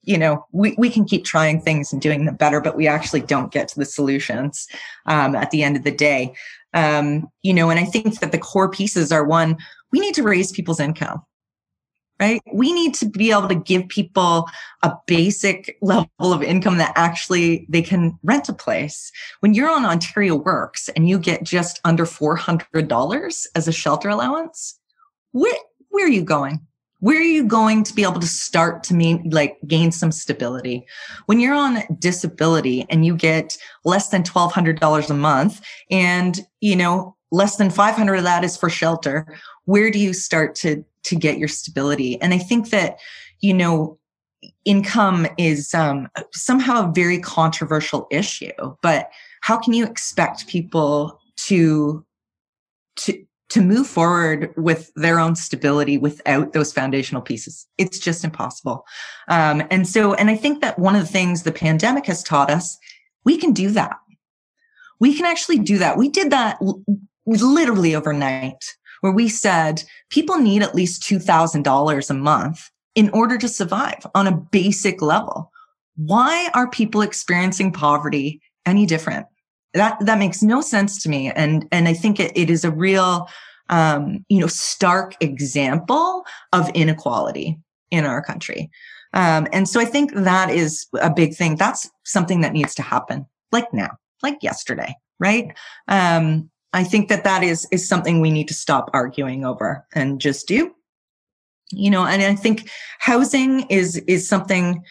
you 0.08 0.18
know 0.18 0.44
we, 0.52 0.74
we 0.78 0.90
can 0.90 1.04
keep 1.04 1.24
trying 1.24 1.60
things 1.60 1.92
and 1.92 2.00
doing 2.02 2.24
them 2.24 2.36
better 2.36 2.60
but 2.60 2.76
we 2.76 2.88
actually 2.88 3.20
don't 3.20 3.52
get 3.52 3.68
to 3.68 3.78
the 3.78 3.84
solutions 3.84 4.66
um, 5.06 5.34
at 5.34 5.50
the 5.50 5.62
end 5.62 5.76
of 5.76 5.84
the 5.84 5.92
day. 5.92 6.34
Um, 6.74 7.28
you 7.42 7.54
know 7.54 7.70
and 7.70 7.80
i 7.80 7.84
think 7.84 8.20
that 8.20 8.30
the 8.30 8.38
core 8.38 8.70
pieces 8.70 9.10
are 9.10 9.24
one 9.24 9.56
we 9.90 10.00
need 10.00 10.14
to 10.14 10.22
raise 10.22 10.52
people's 10.52 10.80
income 10.80 11.22
right? 12.20 12.40
We 12.52 12.72
need 12.72 12.94
to 12.94 13.08
be 13.08 13.30
able 13.30 13.48
to 13.48 13.54
give 13.54 13.88
people 13.88 14.46
a 14.82 14.92
basic 15.06 15.78
level 15.80 16.08
of 16.20 16.42
income 16.42 16.78
that 16.78 16.92
actually 16.96 17.66
they 17.68 17.82
can 17.82 18.18
rent 18.22 18.48
a 18.48 18.52
place. 18.52 19.12
When 19.40 19.54
you're 19.54 19.70
on 19.70 19.84
ontario 19.84 20.34
works 20.34 20.88
and 20.90 21.08
you 21.08 21.18
get 21.18 21.44
just 21.44 21.80
under 21.84 22.04
$400 22.04 23.46
as 23.54 23.68
a 23.68 23.72
shelter 23.72 24.08
allowance 24.08 24.78
where, 25.32 25.54
where 25.90 26.06
are 26.06 26.10
you 26.10 26.22
going 26.22 26.66
where 27.00 27.18
are 27.18 27.22
you 27.22 27.44
going 27.44 27.84
to 27.84 27.94
be 27.94 28.02
able 28.02 28.20
to 28.20 28.26
start 28.26 28.82
to 28.84 28.94
mean 28.94 29.28
like 29.30 29.58
gain 29.66 29.92
some 29.92 30.10
stability? 30.12 30.86
When 31.26 31.40
you're 31.40 31.54
on 31.54 31.82
disability 31.98 32.86
and 32.90 33.06
you 33.06 33.14
get 33.16 33.56
less 33.84 34.08
than 34.08 34.22
$1200 34.22 35.10
a 35.10 35.14
month 35.14 35.60
and 35.90 36.40
you 36.60 36.76
know 36.76 37.16
less 37.30 37.56
than 37.56 37.70
500 37.70 38.14
of 38.14 38.24
that 38.24 38.44
is 38.44 38.56
for 38.56 38.70
shelter 38.70 39.26
where 39.66 39.90
do 39.90 39.98
you 39.98 40.14
start 40.14 40.54
to 40.54 40.82
to 41.04 41.14
get 41.14 41.38
your 41.38 41.48
stability? 41.48 42.20
And 42.20 42.34
i 42.34 42.38
think 42.38 42.70
that 42.70 42.98
you 43.40 43.54
know 43.54 43.98
income 44.64 45.26
is 45.36 45.74
um, 45.74 46.08
somehow 46.32 46.88
a 46.88 46.92
very 46.92 47.18
controversial 47.18 48.06
issue 48.10 48.52
but 48.82 49.10
how 49.40 49.58
can 49.58 49.72
you 49.72 49.84
expect 49.84 50.46
people 50.46 51.20
to 51.36 52.04
to 52.96 53.24
to 53.50 53.62
move 53.62 53.86
forward 53.86 54.52
with 54.56 54.92
their 54.94 55.18
own 55.18 55.34
stability 55.34 55.96
without 55.96 56.52
those 56.52 56.72
foundational 56.72 57.22
pieces. 57.22 57.66
It's 57.78 57.98
just 57.98 58.24
impossible. 58.24 58.84
Um, 59.28 59.62
and 59.70 59.88
so, 59.88 60.14
and 60.14 60.28
I 60.28 60.36
think 60.36 60.60
that 60.60 60.78
one 60.78 60.94
of 60.94 61.02
the 61.02 61.12
things 61.12 61.42
the 61.42 61.52
pandemic 61.52 62.06
has 62.06 62.22
taught 62.22 62.50
us, 62.50 62.78
we 63.24 63.38
can 63.38 63.52
do 63.52 63.70
that. 63.70 63.96
We 65.00 65.14
can 65.14 65.24
actually 65.24 65.58
do 65.58 65.78
that. 65.78 65.96
We 65.96 66.08
did 66.08 66.30
that 66.30 66.58
l- 66.60 66.82
literally 67.26 67.94
overnight, 67.94 68.74
where 69.00 69.12
we 69.12 69.28
said 69.28 69.82
people 70.10 70.38
need 70.38 70.62
at 70.62 70.74
least 70.74 71.02
$2,000 71.02 72.10
a 72.10 72.14
month 72.14 72.70
in 72.94 73.10
order 73.10 73.38
to 73.38 73.48
survive 73.48 74.04
on 74.14 74.26
a 74.26 74.36
basic 74.36 75.00
level. 75.00 75.52
Why 75.96 76.50
are 76.54 76.68
people 76.68 77.02
experiencing 77.02 77.72
poverty 77.72 78.42
any 78.66 78.86
different? 78.86 79.26
That 79.74 79.98
that 80.00 80.18
makes 80.18 80.42
no 80.42 80.60
sense 80.60 81.02
to 81.02 81.08
me 81.08 81.30
and 81.32 81.66
and 81.72 81.88
i 81.88 81.94
think 81.94 82.18
it, 82.18 82.32
it 82.36 82.50
is 82.50 82.64
a 82.64 82.70
real 82.70 83.28
um, 83.70 84.24
you 84.28 84.40
know, 84.40 84.46
stark 84.46 85.14
example 85.20 86.24
of 86.52 86.68
inequality 86.70 87.58
in 87.90 88.04
our 88.04 88.22
country. 88.22 88.70
Um, 89.14 89.46
and 89.52 89.68
so 89.68 89.80
I 89.80 89.84
think 89.84 90.14
that 90.14 90.50
is 90.50 90.86
a 91.00 91.10
big 91.10 91.34
thing. 91.34 91.56
That's 91.56 91.88
something 92.04 92.40
that 92.42 92.52
needs 92.52 92.74
to 92.76 92.82
happen 92.82 93.26
like 93.52 93.72
now, 93.72 93.90
like 94.22 94.42
yesterday, 94.42 94.94
right? 95.18 95.56
Um, 95.88 96.50
I 96.72 96.84
think 96.84 97.08
that 97.08 97.24
that 97.24 97.42
is, 97.42 97.66
is 97.72 97.88
something 97.88 98.20
we 98.20 98.30
need 98.30 98.48
to 98.48 98.54
stop 98.54 98.90
arguing 98.92 99.44
over 99.44 99.86
and 99.94 100.20
just 100.20 100.46
do. 100.46 100.74
You 101.70 101.90
know, 101.90 102.04
and 102.06 102.22
I 102.22 102.34
think 102.34 102.70
housing 102.98 103.62
is, 103.68 103.96
is 104.06 104.28
something 104.28 104.82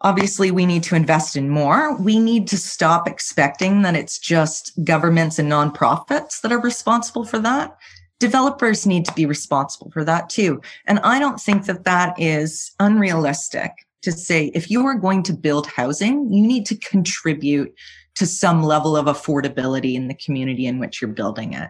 obviously 0.00 0.50
we 0.50 0.66
need 0.66 0.82
to 0.84 0.94
invest 0.94 1.36
in 1.36 1.48
more. 1.48 1.96
We 1.96 2.18
need 2.18 2.46
to 2.48 2.56
stop 2.56 3.08
expecting 3.08 3.82
that 3.82 3.96
it's 3.96 4.18
just 4.18 4.72
governments 4.84 5.38
and 5.38 5.50
nonprofits 5.50 6.40
that 6.40 6.52
are 6.52 6.60
responsible 6.60 7.24
for 7.24 7.38
that 7.40 7.76
developers 8.20 8.86
need 8.86 9.04
to 9.04 9.12
be 9.12 9.26
responsible 9.26 9.90
for 9.90 10.04
that 10.04 10.28
too. 10.28 10.60
And 10.86 10.98
I 11.00 11.18
don't 11.18 11.40
think 11.40 11.66
that 11.66 11.84
that 11.84 12.18
is 12.18 12.72
unrealistic 12.80 13.70
to 14.02 14.12
say 14.12 14.50
if 14.54 14.70
you 14.70 14.84
are 14.86 14.94
going 14.94 15.22
to 15.24 15.32
build 15.32 15.66
housing, 15.66 16.32
you 16.32 16.46
need 16.46 16.66
to 16.66 16.76
contribute 16.76 17.74
to 18.14 18.26
some 18.26 18.62
level 18.62 18.96
of 18.96 19.06
affordability 19.06 19.94
in 19.94 20.08
the 20.08 20.14
community 20.14 20.66
in 20.66 20.78
which 20.78 21.00
you're 21.00 21.10
building 21.10 21.52
it. 21.52 21.68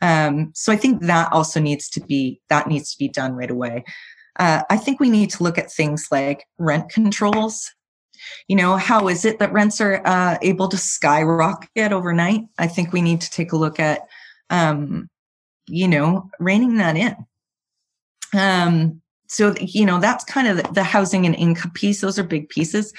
Um, 0.00 0.52
so 0.54 0.72
I 0.72 0.76
think 0.76 1.02
that 1.02 1.32
also 1.32 1.58
needs 1.58 1.88
to 1.90 2.00
be 2.00 2.40
that 2.48 2.68
needs 2.68 2.92
to 2.92 2.98
be 2.98 3.08
done 3.08 3.32
right 3.32 3.50
away. 3.50 3.84
Uh, 4.38 4.62
I 4.70 4.76
think 4.76 5.00
we 5.00 5.10
need 5.10 5.30
to 5.30 5.42
look 5.42 5.58
at 5.58 5.72
things 5.72 6.08
like 6.10 6.46
rent 6.58 6.90
controls. 6.90 7.72
You 8.48 8.56
know, 8.56 8.76
how 8.76 9.08
is 9.08 9.24
it 9.24 9.38
that 9.38 9.52
rents 9.52 9.80
are 9.80 10.02
uh, 10.04 10.38
able 10.42 10.68
to 10.68 10.76
skyrocket 10.76 11.92
overnight? 11.92 12.42
I 12.58 12.66
think 12.66 12.92
we 12.92 13.02
need 13.02 13.20
to 13.20 13.30
take 13.30 13.52
a 13.52 13.56
look 13.56 13.78
at 13.80 14.02
um, 14.50 15.08
you 15.68 15.88
know, 15.88 16.30
reining 16.38 16.76
that 16.78 16.96
in. 16.96 17.16
Um, 18.38 19.00
so, 19.28 19.54
you 19.60 19.84
know, 19.84 20.00
that's 20.00 20.24
kind 20.24 20.48
of 20.48 20.56
the, 20.56 20.72
the 20.72 20.82
housing 20.82 21.26
and 21.26 21.34
income 21.34 21.72
piece. 21.72 22.00
Those 22.00 22.18
are 22.18 22.24
big 22.24 22.48
pieces. 22.48 22.92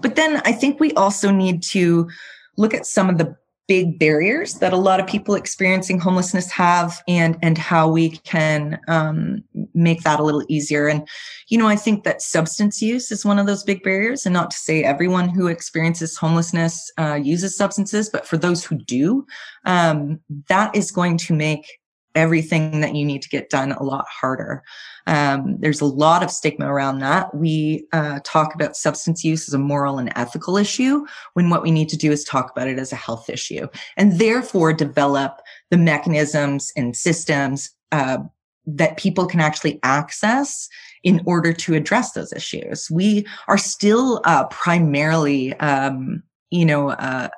But 0.00 0.16
then 0.16 0.40
I 0.44 0.52
think 0.52 0.80
we 0.80 0.92
also 0.92 1.30
need 1.30 1.62
to 1.64 2.08
look 2.56 2.74
at 2.74 2.86
some 2.86 3.08
of 3.08 3.18
the 3.18 3.36
big 3.68 3.98
barriers 3.98 4.54
that 4.54 4.72
a 4.72 4.76
lot 4.76 5.00
of 5.00 5.06
people 5.06 5.34
experiencing 5.34 5.98
homelessness 5.98 6.50
have 6.50 7.02
and 7.08 7.36
and 7.42 7.58
how 7.58 7.88
we 7.88 8.10
can 8.18 8.78
um, 8.88 9.42
make 9.74 10.02
that 10.02 10.20
a 10.20 10.22
little 10.22 10.44
easier. 10.48 10.86
And 10.86 11.06
you 11.48 11.58
know 11.58 11.68
i 11.68 11.76
think 11.76 12.04
that 12.04 12.22
substance 12.22 12.80
use 12.82 13.10
is 13.10 13.24
one 13.24 13.38
of 13.38 13.46
those 13.46 13.64
big 13.64 13.82
barriers. 13.82 14.26
And 14.26 14.32
not 14.32 14.50
to 14.50 14.56
say 14.56 14.84
everyone 14.84 15.28
who 15.28 15.48
experiences 15.48 16.16
homelessness 16.16 16.90
uh, 16.98 17.14
uses 17.14 17.56
substances 17.56 18.08
but 18.08 18.26
for 18.26 18.36
those 18.36 18.64
who 18.64 18.76
do 18.76 19.26
um, 19.64 20.20
that 20.48 20.74
is 20.74 20.90
going 20.90 21.18
to 21.18 21.34
make 21.34 21.78
everything 22.16 22.80
that 22.80 22.94
you 22.94 23.04
need 23.04 23.22
to 23.22 23.28
get 23.28 23.50
done 23.50 23.72
a 23.72 23.82
lot 23.82 24.06
harder. 24.08 24.64
Um, 25.06 25.58
there's 25.60 25.80
a 25.80 25.86
lot 25.86 26.24
of 26.24 26.30
stigma 26.30 26.66
around 26.66 26.98
that. 26.98 27.32
We 27.34 27.86
uh, 27.92 28.20
talk 28.24 28.54
about 28.54 28.76
substance 28.76 29.22
use 29.22 29.48
as 29.48 29.54
a 29.54 29.58
moral 29.58 29.98
and 29.98 30.12
ethical 30.16 30.56
issue 30.56 31.06
when 31.34 31.50
what 31.50 31.62
we 31.62 31.70
need 31.70 31.88
to 31.90 31.96
do 31.96 32.10
is 32.10 32.24
talk 32.24 32.50
about 32.50 32.66
it 32.66 32.78
as 32.78 32.92
a 32.92 32.96
health 32.96 33.30
issue 33.30 33.68
and 33.96 34.18
therefore 34.18 34.72
develop 34.72 35.40
the 35.70 35.76
mechanisms 35.76 36.72
and 36.76 36.96
systems 36.96 37.70
uh, 37.92 38.18
that 38.66 38.96
people 38.96 39.26
can 39.26 39.40
actually 39.40 39.78
access 39.84 40.68
in 41.04 41.22
order 41.24 41.52
to 41.52 41.74
address 41.74 42.12
those 42.12 42.32
issues. 42.32 42.90
We 42.90 43.26
are 43.46 43.58
still 43.58 44.20
uh, 44.24 44.46
primarily, 44.48 45.54
um, 45.60 46.24
you 46.50 46.64
know, 46.64 46.90
uh, 46.90 47.28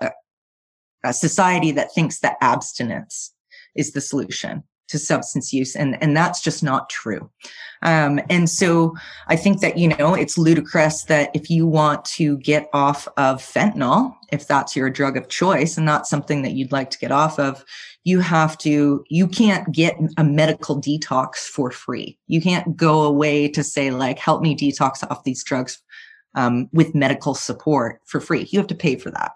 a 1.04 1.12
society 1.12 1.70
that 1.72 1.92
thinks 1.94 2.20
that 2.20 2.36
abstinence 2.40 3.32
is 3.78 3.92
the 3.92 4.00
solution 4.00 4.62
to 4.88 4.98
substance 4.98 5.52
use 5.52 5.76
and 5.76 6.02
and 6.02 6.16
that's 6.16 6.40
just 6.40 6.62
not 6.62 6.90
true. 6.90 7.30
Um, 7.80 8.20
and 8.28 8.50
so 8.50 8.96
i 9.28 9.36
think 9.36 9.60
that 9.60 9.78
you 9.78 9.86
know 9.86 10.12
it's 10.14 10.36
ludicrous 10.36 11.04
that 11.04 11.30
if 11.32 11.48
you 11.48 11.64
want 11.64 12.04
to 12.06 12.36
get 12.38 12.68
off 12.72 13.06
of 13.16 13.40
fentanyl 13.40 14.12
if 14.32 14.48
that's 14.48 14.74
your 14.74 14.90
drug 14.90 15.16
of 15.16 15.28
choice 15.28 15.78
and 15.78 15.86
that's 15.86 16.10
something 16.10 16.42
that 16.42 16.54
you'd 16.54 16.72
like 16.72 16.90
to 16.90 16.98
get 16.98 17.12
off 17.12 17.38
of 17.38 17.64
you 18.08 18.20
have 18.20 18.56
to 18.56 19.04
you 19.08 19.28
can't 19.28 19.70
get 19.70 19.94
a 20.16 20.24
medical 20.24 20.80
detox 20.80 21.36
for 21.36 21.70
free. 21.70 22.18
You 22.26 22.40
can't 22.40 22.74
go 22.74 23.02
away 23.02 23.48
to 23.48 23.62
say 23.62 23.90
like 23.90 24.18
help 24.18 24.40
me 24.40 24.56
detox 24.56 25.04
off 25.10 25.24
these 25.24 25.44
drugs 25.44 25.78
um, 26.34 26.68
with 26.72 26.94
medical 26.94 27.34
support 27.34 28.00
for 28.06 28.18
free. 28.18 28.48
You 28.50 28.58
have 28.60 28.68
to 28.68 28.74
pay 28.74 28.96
for 28.96 29.10
that 29.10 29.32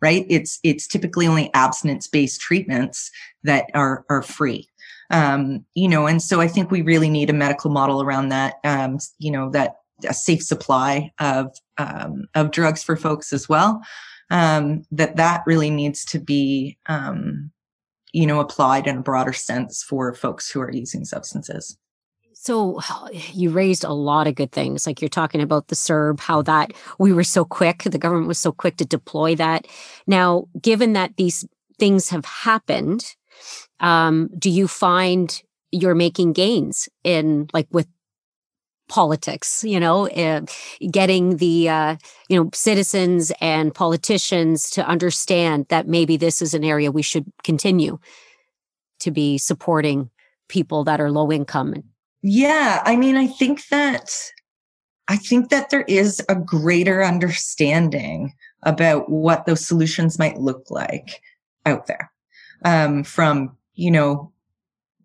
right? 0.00 0.26
It's 0.28 0.58
it's 0.62 0.86
typically 0.86 1.26
only 1.26 1.50
abstinence 1.54 2.06
based 2.06 2.40
treatments 2.40 3.10
that 3.44 3.66
are 3.74 4.04
are 4.08 4.22
free. 4.22 4.68
Um, 5.10 5.66
you 5.74 5.88
know 5.88 6.06
and 6.06 6.22
so 6.22 6.40
i 6.40 6.48
think 6.48 6.70
we 6.70 6.80
really 6.80 7.10
need 7.10 7.28
a 7.28 7.34
medical 7.34 7.70
model 7.70 8.02
around 8.02 8.30
that 8.30 8.54
um, 8.64 8.96
you 9.18 9.30
know 9.30 9.50
that 9.50 9.74
a 10.08 10.14
safe 10.14 10.42
supply 10.42 11.12
of 11.18 11.56
um, 11.78 12.26
of 12.34 12.50
drugs 12.50 12.82
for 12.82 12.96
folks 12.96 13.32
as 13.32 13.48
well. 13.48 13.82
Um, 14.30 14.84
that 14.90 15.16
that 15.16 15.42
really 15.46 15.70
needs 15.70 16.04
to 16.06 16.18
be 16.18 16.78
um, 16.86 17.50
you 18.12 18.26
know 18.26 18.40
applied 18.40 18.86
in 18.86 18.98
a 18.98 19.02
broader 19.02 19.32
sense 19.32 19.82
for 19.82 20.14
folks 20.14 20.50
who 20.50 20.60
are 20.60 20.72
using 20.72 21.04
substances 21.04 21.76
so 22.42 22.80
you 23.32 23.50
raised 23.50 23.84
a 23.84 23.92
lot 23.92 24.26
of 24.26 24.34
good 24.34 24.50
things. 24.50 24.84
Like 24.84 25.00
you're 25.00 25.08
talking 25.08 25.40
about 25.40 25.68
the 25.68 25.76
CERB, 25.76 26.18
how 26.18 26.42
that 26.42 26.72
we 26.98 27.12
were 27.12 27.22
so 27.22 27.44
quick, 27.44 27.84
the 27.84 27.98
government 27.98 28.26
was 28.26 28.38
so 28.38 28.50
quick 28.50 28.78
to 28.78 28.84
deploy 28.84 29.36
that. 29.36 29.68
Now, 30.08 30.46
given 30.60 30.92
that 30.94 31.16
these 31.16 31.46
things 31.78 32.08
have 32.08 32.24
happened, 32.24 33.14
um, 33.78 34.28
do 34.36 34.50
you 34.50 34.66
find 34.66 35.40
you're 35.70 35.94
making 35.94 36.32
gains 36.32 36.88
in 37.04 37.46
like 37.52 37.68
with 37.70 37.86
politics 38.88 39.62
you 39.64 39.78
know 39.78 40.08
uh, 40.08 40.40
getting 40.90 41.36
the 41.36 41.68
uh, 41.68 41.96
you 42.28 42.36
know 42.36 42.50
citizens 42.52 43.30
and 43.40 43.72
politicians 43.72 44.68
to 44.68 44.84
understand 44.86 45.66
that 45.68 45.86
maybe 45.86 46.16
this 46.16 46.42
is 46.42 46.54
an 46.54 46.64
area 46.64 46.90
we 46.90 47.02
should 47.02 47.24
continue 47.44 48.00
to 48.98 49.12
be 49.12 49.38
supporting 49.38 50.10
people 50.48 50.82
that 50.82 51.00
are 51.00 51.10
low 51.10 51.30
income 51.30 51.72
yeah 52.22 52.82
i 52.84 52.96
mean 52.96 53.16
i 53.16 53.26
think 53.26 53.66
that 53.68 54.10
i 55.08 55.16
think 55.16 55.50
that 55.50 55.70
there 55.70 55.84
is 55.88 56.20
a 56.28 56.34
greater 56.34 57.04
understanding 57.04 58.32
about 58.62 59.08
what 59.10 59.44
those 59.44 59.66
solutions 59.66 60.18
might 60.18 60.38
look 60.38 60.70
like 60.70 61.20
out 61.66 61.86
there 61.86 62.10
um, 62.64 63.02
from 63.02 63.56
you 63.74 63.90
know, 63.90 64.32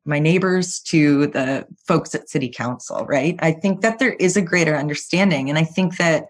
my 0.06 0.20
neighbors 0.20 0.80
to 0.80 1.28
the 1.28 1.66
folks 1.86 2.16
at 2.16 2.30
city 2.30 2.50
council, 2.50 3.06
right? 3.06 3.36
I 3.40 3.52
think 3.52 3.82
that 3.82 4.00
there 4.00 4.14
is 4.14 4.38
a 4.38 4.42
greater 4.42 4.76
understanding. 4.76 5.50
And 5.50 5.58
I 5.58 5.64
think 5.64 5.98
that 5.98 6.30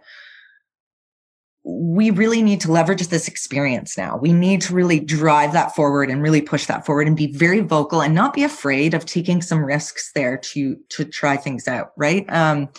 we 1.69 2.11
really 2.11 2.41
need 2.41 2.61
to 2.61 2.71
leverage 2.71 3.05
this 3.07 3.27
experience 3.27 3.97
now. 3.97 4.15
We 4.15 4.31
need 4.31 4.61
to 4.61 4.73
really 4.73 5.01
drive 5.01 5.51
that 5.51 5.75
forward 5.75 6.09
and 6.09 6.21
really 6.21 6.41
push 6.41 6.65
that 6.67 6.85
forward 6.85 7.07
and 7.07 7.17
be 7.17 7.27
very 7.27 7.59
vocal 7.59 8.01
and 8.01 8.15
not 8.15 8.33
be 8.33 8.45
afraid 8.45 8.93
of 8.93 9.05
taking 9.05 9.41
some 9.41 9.65
risks 9.65 10.11
there 10.15 10.37
to 10.37 10.77
to 10.89 11.03
try 11.03 11.35
things 11.35 11.67
out, 11.67 11.91
right? 11.97 12.25
Um, 12.29 12.69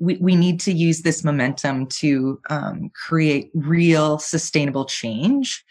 we, 0.00 0.16
we 0.16 0.34
need 0.34 0.58
to 0.60 0.72
use 0.72 1.02
this 1.02 1.22
momentum 1.22 1.86
to 1.86 2.40
um, 2.50 2.90
create 2.94 3.50
real 3.54 4.18
sustainable 4.18 4.84
change 4.84 5.64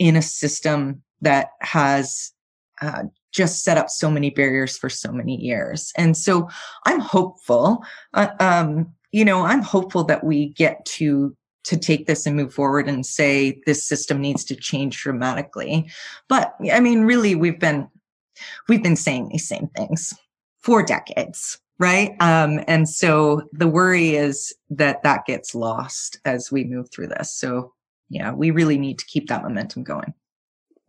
in 0.00 0.16
a 0.16 0.22
system 0.22 1.02
that 1.20 1.50
has 1.60 2.32
uh, 2.80 3.04
just 3.32 3.62
set 3.62 3.78
up 3.78 3.88
so 3.88 4.10
many 4.10 4.30
barriers 4.30 4.76
for 4.76 4.88
so 4.88 5.12
many 5.12 5.36
years. 5.40 5.92
And 5.96 6.16
so 6.16 6.48
I'm 6.84 6.98
hopeful, 7.00 7.84
uh, 8.14 8.28
um, 8.40 8.92
you 9.12 9.24
know, 9.24 9.44
I'm 9.44 9.62
hopeful 9.62 10.02
that 10.04 10.24
we 10.24 10.48
get 10.48 10.84
to 10.86 11.36
to 11.64 11.76
take 11.76 12.06
this 12.06 12.26
and 12.26 12.36
move 12.36 12.52
forward 12.52 12.88
and 12.88 13.06
say 13.06 13.60
this 13.66 13.86
system 13.86 14.20
needs 14.20 14.44
to 14.44 14.56
change 14.56 15.00
dramatically. 15.00 15.90
But 16.28 16.54
I 16.72 16.80
mean, 16.80 17.02
really, 17.02 17.34
we've 17.34 17.60
been 17.60 17.88
we've 18.68 18.82
been 18.82 18.96
saying 18.96 19.28
these 19.28 19.46
same 19.46 19.68
things 19.76 20.14
for 20.60 20.82
decades, 20.82 21.58
right? 21.78 22.14
Um, 22.20 22.60
and 22.66 22.88
so 22.88 23.42
the 23.52 23.68
worry 23.68 24.16
is 24.16 24.54
that 24.70 25.02
that 25.02 25.26
gets 25.26 25.54
lost 25.54 26.18
as 26.24 26.50
we 26.50 26.64
move 26.64 26.90
through 26.90 27.08
this. 27.08 27.32
So 27.32 27.72
yeah, 28.08 28.32
we 28.32 28.50
really 28.50 28.78
need 28.78 28.98
to 28.98 29.06
keep 29.06 29.28
that 29.28 29.42
momentum 29.42 29.84
going. 29.84 30.14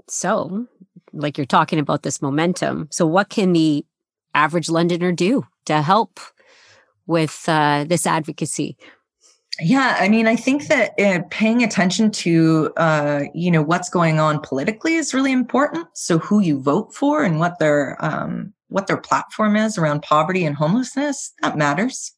So 0.10 0.68
like 1.14 1.38
you're 1.38 1.46
talking 1.46 1.80
about 1.80 2.04
this 2.04 2.22
momentum. 2.22 2.88
So, 2.92 3.06
what 3.06 3.30
can 3.30 3.54
the 3.54 3.86
average 4.34 4.70
Londoner 4.70 5.12
do 5.12 5.46
to 5.66 5.82
help 5.82 6.20
with 7.06 7.46
uh, 7.48 7.86
this 7.88 8.06
advocacy? 8.06 8.78
Yeah, 9.60 9.98
I 10.00 10.10
mean, 10.10 10.26
I 10.28 10.36
think 10.36 10.68
that 10.68 11.00
uh, 11.00 11.22
paying 11.30 11.64
attention 11.64 12.10
to, 12.12 12.74
uh, 12.76 13.26
you 13.36 13.52
know, 13.52 13.62
what's 13.62 13.90
going 13.90 14.20
on 14.20 14.40
politically 14.40 14.96
is 14.96 15.14
really 15.14 15.32
important. 15.32 15.88
So, 15.94 16.18
who 16.18 16.40
you 16.40 16.60
vote 16.60 16.94
for 16.94 17.24
and 17.24 17.40
what 17.40 17.60
their 17.60 17.96
um, 18.04 18.54
what 18.70 18.88
their 18.88 18.98
platform 18.98 19.56
is 19.56 19.78
around 19.78 20.02
poverty 20.02 20.44
and 20.44 20.56
homelessness 20.56 21.32
that 21.44 21.56
matters. 21.56 22.12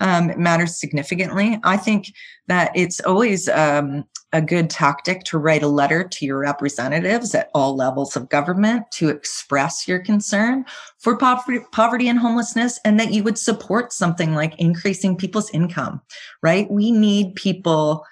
Um, 0.00 0.30
it 0.30 0.38
matters 0.38 0.80
significantly. 0.80 1.58
I 1.62 1.76
think 1.76 2.12
that 2.46 2.70
it's 2.74 3.00
always 3.00 3.48
um, 3.48 4.04
a 4.32 4.42
good 4.42 4.68
tactic 4.68 5.24
to 5.24 5.38
write 5.38 5.62
a 5.62 5.68
letter 5.68 6.04
to 6.04 6.26
your 6.26 6.38
representatives 6.38 7.34
at 7.34 7.50
all 7.54 7.74
levels 7.74 8.14
of 8.14 8.28
government 8.28 8.84
to 8.90 9.08
express 9.08 9.88
your 9.88 9.98
concern 9.98 10.64
for 10.98 11.16
poverty, 11.16 11.60
poverty 11.72 12.08
and 12.08 12.18
homelessness 12.18 12.78
and 12.84 13.00
that 13.00 13.12
you 13.12 13.22
would 13.22 13.38
support 13.38 13.92
something 13.92 14.34
like 14.34 14.58
increasing 14.60 15.16
people's 15.16 15.50
income, 15.50 16.00
right? 16.42 16.70
We 16.70 16.90
need 16.90 17.36
people 17.36 18.04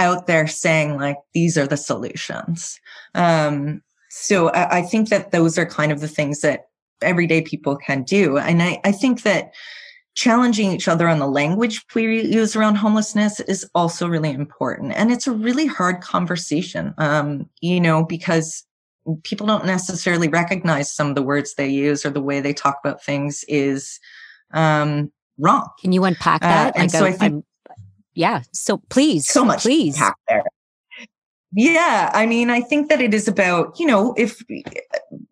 out 0.00 0.26
there 0.26 0.48
saying 0.48 0.96
like, 0.96 1.18
these 1.32 1.56
are 1.56 1.66
the 1.66 1.76
solutions. 1.76 2.80
Um, 3.14 3.82
so 4.10 4.48
I, 4.48 4.78
I 4.78 4.82
think 4.82 5.10
that 5.10 5.30
those 5.30 5.58
are 5.58 5.66
kind 5.66 5.92
of 5.92 6.00
the 6.00 6.08
things 6.08 6.40
that 6.40 6.66
everyday 7.02 7.40
people 7.40 7.76
can 7.76 8.02
do. 8.02 8.36
And 8.36 8.62
I, 8.62 8.80
I 8.84 8.90
think 8.90 9.22
that 9.22 9.52
challenging 10.14 10.70
each 10.72 10.88
other 10.88 11.08
on 11.08 11.18
the 11.18 11.26
language 11.26 11.84
we 11.94 12.22
use 12.22 12.54
around 12.54 12.76
homelessness 12.76 13.40
is 13.40 13.68
also 13.74 14.06
really 14.06 14.30
important. 14.30 14.92
And 14.92 15.10
it's 15.10 15.26
a 15.26 15.32
really 15.32 15.66
hard 15.66 16.00
conversation, 16.00 16.94
um, 16.98 17.48
you 17.60 17.80
know, 17.80 18.04
because 18.04 18.64
people 19.24 19.46
don't 19.46 19.64
necessarily 19.64 20.28
recognize 20.28 20.94
some 20.94 21.08
of 21.08 21.14
the 21.14 21.22
words 21.22 21.54
they 21.54 21.68
use 21.68 22.04
or 22.04 22.10
the 22.10 22.22
way 22.22 22.40
they 22.40 22.52
talk 22.52 22.78
about 22.84 23.02
things 23.02 23.44
is 23.48 23.98
um, 24.52 25.10
wrong. 25.38 25.68
Can 25.80 25.92
you 25.92 26.04
unpack 26.04 26.42
uh, 26.44 26.48
that? 26.48 26.76
Uh, 26.76 26.80
and 26.80 26.92
like 26.92 26.98
so 27.00 27.04
a, 27.04 27.08
I 27.08 27.12
think, 27.12 27.34
I'm, 27.34 27.76
yeah. 28.14 28.42
So 28.52 28.78
please, 28.90 29.28
so 29.28 29.44
much 29.44 29.62
please. 29.62 30.00
there. 30.28 30.44
Yeah, 31.54 32.10
I 32.14 32.24
mean, 32.24 32.48
I 32.48 32.60
think 32.60 32.88
that 32.88 33.02
it 33.02 33.12
is 33.12 33.28
about 33.28 33.78
you 33.78 33.86
know 33.86 34.14
if 34.16 34.42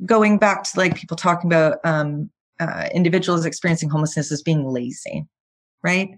going 0.05 0.39
back 0.39 0.65
to 0.65 0.79
like 0.79 0.95
people 0.95 1.17
talking 1.17 1.51
about 1.51 1.79
um, 1.85 2.31
uh, 2.61 2.89
individuals 2.95 3.47
experiencing 3.47 3.89
homelessness 3.89 4.31
as 4.31 4.43
being 4.43 4.69
lazy, 4.69 5.27
right? 5.83 6.11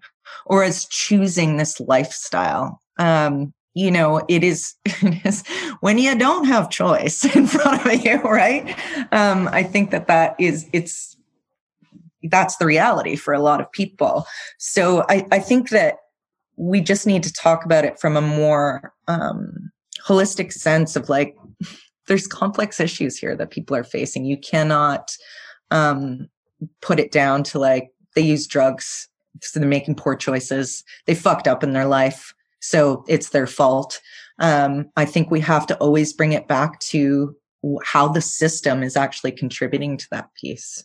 Or 0.45 0.65
as 0.65 0.87
choosing 0.87 1.57
this 1.57 1.81
lifestyle. 1.81 2.81
Um, 2.99 3.55
you 3.75 3.91
know, 3.91 4.23
it 4.29 4.45
is, 4.45 4.75
it 4.85 5.25
is 5.25 5.45
when 5.81 5.99
you 5.99 6.15
don't 6.19 6.45
have 6.45 6.69
choice 6.69 7.25
in 7.37 7.47
front 7.47 7.87
of 7.87 8.05
you, 8.05 8.21
right? 8.23 8.77
Um, 9.13 9.49
I 9.53 9.63
think 9.63 9.91
that 9.93 10.09
that 10.09 10.35
is, 10.39 10.69
it's, 10.73 11.17
that's 12.25 12.57
the 12.57 12.67
reality 12.67 13.17
for 13.17 13.33
a 13.35 13.41
lot 13.41 13.61
of 13.61 13.71
people. 13.73 14.27
So 14.59 15.05
I, 15.09 15.27
I 15.33 15.39
think 15.39 15.71
that 15.71 15.97
we 16.57 16.81
just 16.81 17.07
need 17.07 17.23
to 17.23 17.33
talk 17.33 17.65
about 17.65 17.85
it 17.85 17.99
from 17.99 18.17
a 18.17 18.21
more 18.21 18.93
um, 19.09 19.73
holistic 20.05 20.53
sense 20.53 20.97
of 20.97 21.09
like, 21.09 21.37
there's 22.09 22.27
complex 22.27 22.81
issues 22.81 23.17
here 23.17 23.37
that 23.37 23.51
people 23.51 23.77
are 23.77 23.85
facing. 23.85 24.25
You 24.25 24.37
cannot 24.37 25.17
um, 25.71 26.29
put 26.81 27.01
it 27.01 27.13
down 27.13 27.43
to 27.45 27.59
like 27.59 27.91
they 28.15 28.23
use 28.23 28.47
drugs, 28.47 29.09
so 29.41 29.59
they're 29.59 29.69
making 29.69 29.97
poor 29.97 30.15
choices. 30.15 30.85
They 31.07 31.15
fucked 31.15 31.49
up 31.49 31.65
in 31.65 31.73
their 31.73 31.87
life, 31.87 32.35
so 32.61 33.05
it's 33.09 33.31
their 33.31 33.47
fault. 33.47 34.01
Um, 34.39 34.91
I 34.97 35.05
think 35.05 35.31
we 35.31 35.41
have 35.41 35.67
to 35.69 35.77
always 35.77 36.13
bring 36.13 36.33
it 36.33 36.49
back 36.49 36.81
to 36.81 37.37
how 37.85 38.09
the 38.09 38.21
system 38.21 38.83
is 38.83 38.97
actually 38.97 39.33
contributing 39.33 39.97
to 39.97 40.07
that 40.11 40.35
piece. 40.35 40.85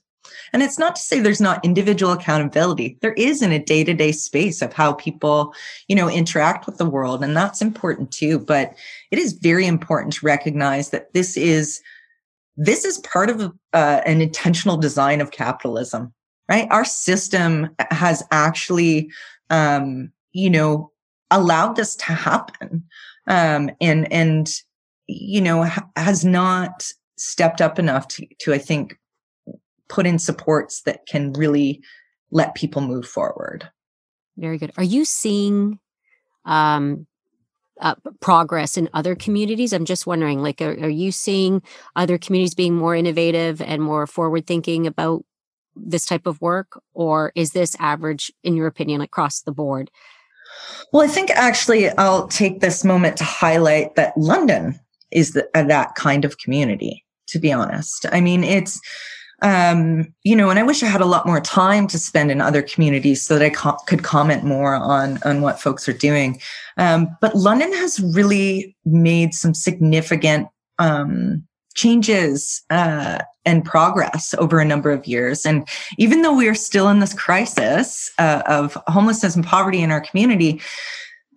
And 0.53 0.61
it's 0.61 0.77
not 0.77 0.95
to 0.97 1.01
say 1.01 1.19
there's 1.19 1.41
not 1.41 1.63
individual 1.63 2.11
accountability. 2.11 2.97
There 3.01 3.13
is 3.13 3.41
in 3.41 3.51
a 3.51 3.63
day-to-day 3.63 4.11
space 4.11 4.61
of 4.61 4.73
how 4.73 4.93
people, 4.93 5.53
you 5.87 5.95
know, 5.95 6.09
interact 6.09 6.65
with 6.65 6.77
the 6.77 6.85
world. 6.85 7.23
And 7.23 7.35
that's 7.35 7.61
important 7.61 8.11
too. 8.11 8.37
But 8.37 8.75
it 9.09 9.19
is 9.19 9.33
very 9.33 9.65
important 9.65 10.13
to 10.13 10.25
recognize 10.25 10.89
that 10.89 11.13
this 11.13 11.37
is 11.37 11.81
this 12.57 12.83
is 12.83 12.97
part 12.99 13.29
of 13.29 13.53
uh, 13.73 14.01
an 14.05 14.21
intentional 14.21 14.77
design 14.77 15.21
of 15.21 15.31
capitalism 15.31 16.13
right? 16.49 16.67
Our 16.71 16.85
system 16.85 17.69
has 17.91 18.23
actually 18.31 19.11
um, 19.49 20.11
you 20.31 20.49
know 20.49 20.91
allowed 21.31 21.75
this 21.75 21.95
to 21.95 22.13
happen 22.13 22.83
um, 23.27 23.69
and 23.81 24.11
and 24.11 24.49
you 25.07 25.41
know 25.41 25.63
ha- 25.63 25.87
has 25.95 26.23
not 26.25 26.87
stepped 27.17 27.61
up 27.61 27.79
enough 27.79 28.07
to 28.07 28.27
to 28.39 28.53
i 28.53 28.59
think 28.59 28.95
put 29.89 30.05
in 30.05 30.19
supports 30.19 30.83
that 30.83 31.05
can 31.07 31.33
really 31.33 31.81
let 32.29 32.53
people 32.55 32.81
move 32.81 33.07
forward. 33.07 33.67
Very 34.35 34.57
good. 34.57 34.71
Are 34.77 34.83
you 34.83 35.05
seeing 35.05 35.79
um 36.45 37.07
uh, 37.79 37.95
progress 38.19 38.77
in 38.77 38.89
other 38.93 39.15
communities. 39.15 39.73
I'm 39.73 39.85
just 39.85 40.07
wondering, 40.07 40.41
like, 40.41 40.61
are, 40.61 40.71
are, 40.71 40.89
you 40.89 41.11
seeing 41.11 41.61
other 41.95 42.17
communities 42.17 42.55
being 42.55 42.75
more 42.75 42.95
innovative 42.95 43.61
and 43.61 43.81
more 43.81 44.07
forward 44.07 44.47
thinking 44.47 44.87
about 44.87 45.23
this 45.75 46.05
type 46.05 46.25
of 46.25 46.41
work, 46.41 46.81
or 46.93 47.31
is 47.35 47.51
this 47.51 47.75
average, 47.79 48.31
in 48.43 48.55
your 48.55 48.67
opinion, 48.67 49.01
across 49.01 49.41
the 49.41 49.51
board? 49.51 49.91
Well, 50.91 51.03
I 51.03 51.07
think 51.07 51.29
actually 51.31 51.89
I'll 51.89 52.27
take 52.27 52.61
this 52.61 52.83
moment 52.83 53.17
to 53.17 53.23
highlight 53.23 53.95
that 53.95 54.17
London 54.17 54.79
is 55.11 55.31
the, 55.31 55.47
uh, 55.53 55.63
that 55.63 55.95
kind 55.95 56.25
of 56.25 56.37
community. 56.37 57.03
To 57.29 57.39
be 57.39 57.51
honest, 57.51 58.05
I 58.13 58.21
mean 58.21 58.41
it's 58.41 58.79
um, 59.41 60.13
you 60.23 60.35
know, 60.35 60.49
and 60.49 60.57
I 60.57 60.63
wish 60.63 60.81
I 60.81 60.87
had 60.87 61.01
a 61.01 61.05
lot 61.05 61.27
more 61.27 61.39
time 61.39 61.87
to 61.87 61.99
spend 61.99 62.31
in 62.31 62.41
other 62.41 62.61
communities 62.61 63.21
so 63.21 63.37
that 63.37 63.45
I 63.45 63.49
co- 63.49 63.77
could 63.85 64.03
comment 64.03 64.43
more 64.43 64.75
on 64.75 65.19
on 65.23 65.41
what 65.41 65.59
folks 65.59 65.87
are 65.87 65.93
doing. 65.93 66.41
Um, 66.77 67.15
but 67.21 67.35
London 67.35 67.71
has 67.73 67.99
really 67.99 68.75
made 68.85 69.33
some 69.33 69.53
significant 69.53 70.47
um, 70.79 71.47
changes 71.75 72.63
uh, 72.71 73.19
and 73.45 73.63
progress 73.63 74.33
over 74.39 74.59
a 74.59 74.65
number 74.65 74.89
of 74.91 75.05
years. 75.05 75.45
And 75.45 75.67
even 75.99 76.23
though 76.23 76.35
we 76.35 76.47
are 76.47 76.55
still 76.55 76.89
in 76.89 76.99
this 76.99 77.13
crisis 77.13 78.09
uh, 78.17 78.41
of 78.47 78.75
homelessness 78.87 79.35
and 79.35 79.45
poverty 79.45 79.81
in 79.81 79.91
our 79.91 80.01
community, 80.01 80.59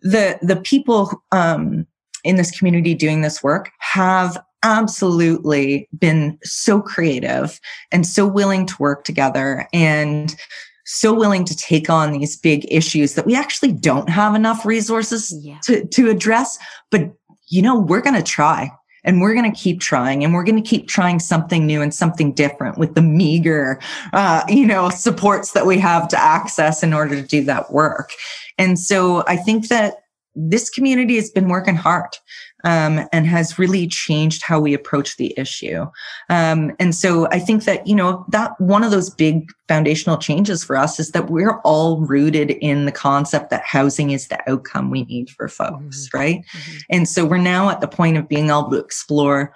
the 0.00 0.38
the 0.40 0.56
people 0.56 1.22
um, 1.32 1.86
in 2.24 2.36
this 2.36 2.56
community 2.58 2.94
doing 2.94 3.20
this 3.20 3.42
work 3.42 3.70
have 3.78 4.42
absolutely 4.62 5.88
been 5.98 6.38
so 6.42 6.80
creative 6.80 7.60
and 7.90 8.06
so 8.06 8.26
willing 8.26 8.66
to 8.66 8.74
work 8.78 9.04
together 9.04 9.68
and 9.72 10.36
so 10.84 11.14
willing 11.14 11.44
to 11.44 11.56
take 11.56 11.88
on 11.88 12.12
these 12.12 12.36
big 12.36 12.66
issues 12.70 13.14
that 13.14 13.26
we 13.26 13.34
actually 13.36 13.72
don't 13.72 14.08
have 14.08 14.34
enough 14.34 14.66
resources 14.66 15.32
yeah. 15.40 15.58
to, 15.62 15.86
to 15.86 16.10
address. 16.10 16.58
But, 16.90 17.12
you 17.48 17.62
know, 17.62 17.78
we're 17.78 18.00
going 18.00 18.16
to 18.16 18.22
try 18.22 18.70
and 19.04 19.20
we're 19.20 19.34
going 19.34 19.50
to 19.50 19.58
keep 19.58 19.80
trying 19.80 20.24
and 20.24 20.34
we're 20.34 20.44
going 20.44 20.62
to 20.62 20.68
keep 20.68 20.88
trying 20.88 21.20
something 21.20 21.64
new 21.64 21.80
and 21.80 21.94
something 21.94 22.32
different 22.32 22.76
with 22.76 22.94
the 22.94 23.02
meager, 23.02 23.78
uh, 24.12 24.42
you 24.48 24.66
know, 24.66 24.90
supports 24.90 25.52
that 25.52 25.66
we 25.66 25.78
have 25.78 26.08
to 26.08 26.20
access 26.20 26.82
in 26.82 26.92
order 26.92 27.14
to 27.14 27.26
do 27.26 27.44
that 27.44 27.72
work. 27.72 28.10
And 28.58 28.78
so 28.78 29.24
I 29.26 29.36
think 29.36 29.68
that 29.68 29.94
this 30.34 30.70
community 30.70 31.16
has 31.16 31.30
been 31.30 31.48
working 31.48 31.76
hard 31.76 32.10
um, 32.64 33.06
and 33.12 33.26
has 33.26 33.58
really 33.58 33.86
changed 33.86 34.42
how 34.42 34.60
we 34.60 34.74
approach 34.74 35.16
the 35.16 35.34
issue. 35.36 35.86
Um, 36.28 36.72
and 36.78 36.94
so 36.94 37.26
I 37.28 37.38
think 37.38 37.64
that, 37.64 37.86
you 37.86 37.94
know, 37.94 38.24
that 38.28 38.60
one 38.60 38.84
of 38.84 38.90
those 38.90 39.10
big 39.10 39.50
foundational 39.68 40.18
changes 40.18 40.64
for 40.64 40.76
us 40.76 40.98
is 40.98 41.12
that 41.12 41.30
we're 41.30 41.58
all 41.60 42.00
rooted 42.00 42.50
in 42.50 42.86
the 42.86 42.92
concept 42.92 43.50
that 43.50 43.62
housing 43.64 44.10
is 44.10 44.28
the 44.28 44.50
outcome 44.50 44.90
we 44.90 45.04
need 45.04 45.30
for 45.30 45.48
folks, 45.48 46.08
mm-hmm. 46.08 46.18
right? 46.18 46.40
Mm-hmm. 46.52 46.78
And 46.90 47.08
so 47.08 47.24
we're 47.24 47.38
now 47.38 47.70
at 47.70 47.80
the 47.80 47.88
point 47.88 48.16
of 48.16 48.28
being 48.28 48.48
able 48.48 48.70
to 48.70 48.78
explore 48.78 49.52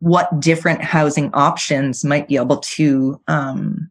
what 0.00 0.40
different 0.40 0.82
housing 0.82 1.30
options 1.32 2.04
might 2.04 2.26
be 2.26 2.36
able 2.36 2.56
to, 2.56 3.20
um, 3.28 3.88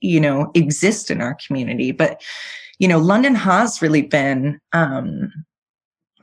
you 0.00 0.18
know, 0.18 0.50
exist 0.54 1.10
in 1.10 1.20
our 1.20 1.36
community. 1.46 1.92
But, 1.92 2.22
you 2.78 2.88
know, 2.88 2.98
London 2.98 3.34
has 3.34 3.82
really 3.82 4.00
been, 4.00 4.58
um, 4.72 5.30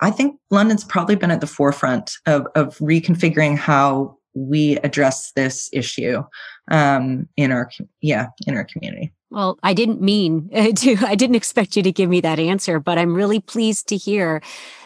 I 0.02 0.12
think 0.12 0.40
London's 0.50 0.84
probably 0.84 1.16
been 1.16 1.32
at 1.32 1.42
the 1.42 1.48
forefront 1.48 2.14
of, 2.26 2.48
of 2.56 2.78
reconfiguring 2.78 3.58
how 3.58 4.18
we 4.38 4.78
address 4.78 5.32
this 5.32 5.70
issue 5.74 6.24
um, 6.70 7.28
in 7.38 7.52
our 7.52 7.70
yeah 8.02 8.28
in 8.46 8.56
our 8.56 8.66
community. 8.66 9.12
Well, 9.30 9.58
I 9.64 9.74
didn't 9.74 10.02
mean 10.02 10.50
to. 10.76 10.98
I 11.02 11.16
didn't 11.16 11.36
expect 11.36 11.76
you 11.76 11.84
to 11.84 11.92
give 11.92 12.10
me 12.10 12.22
that 12.22 12.40
answer, 12.40 12.80
but 12.80 12.98
I'm 12.98 13.16
really 13.16 13.40
pleased 13.40 13.88
to 13.90 13.98
hear 13.98 14.42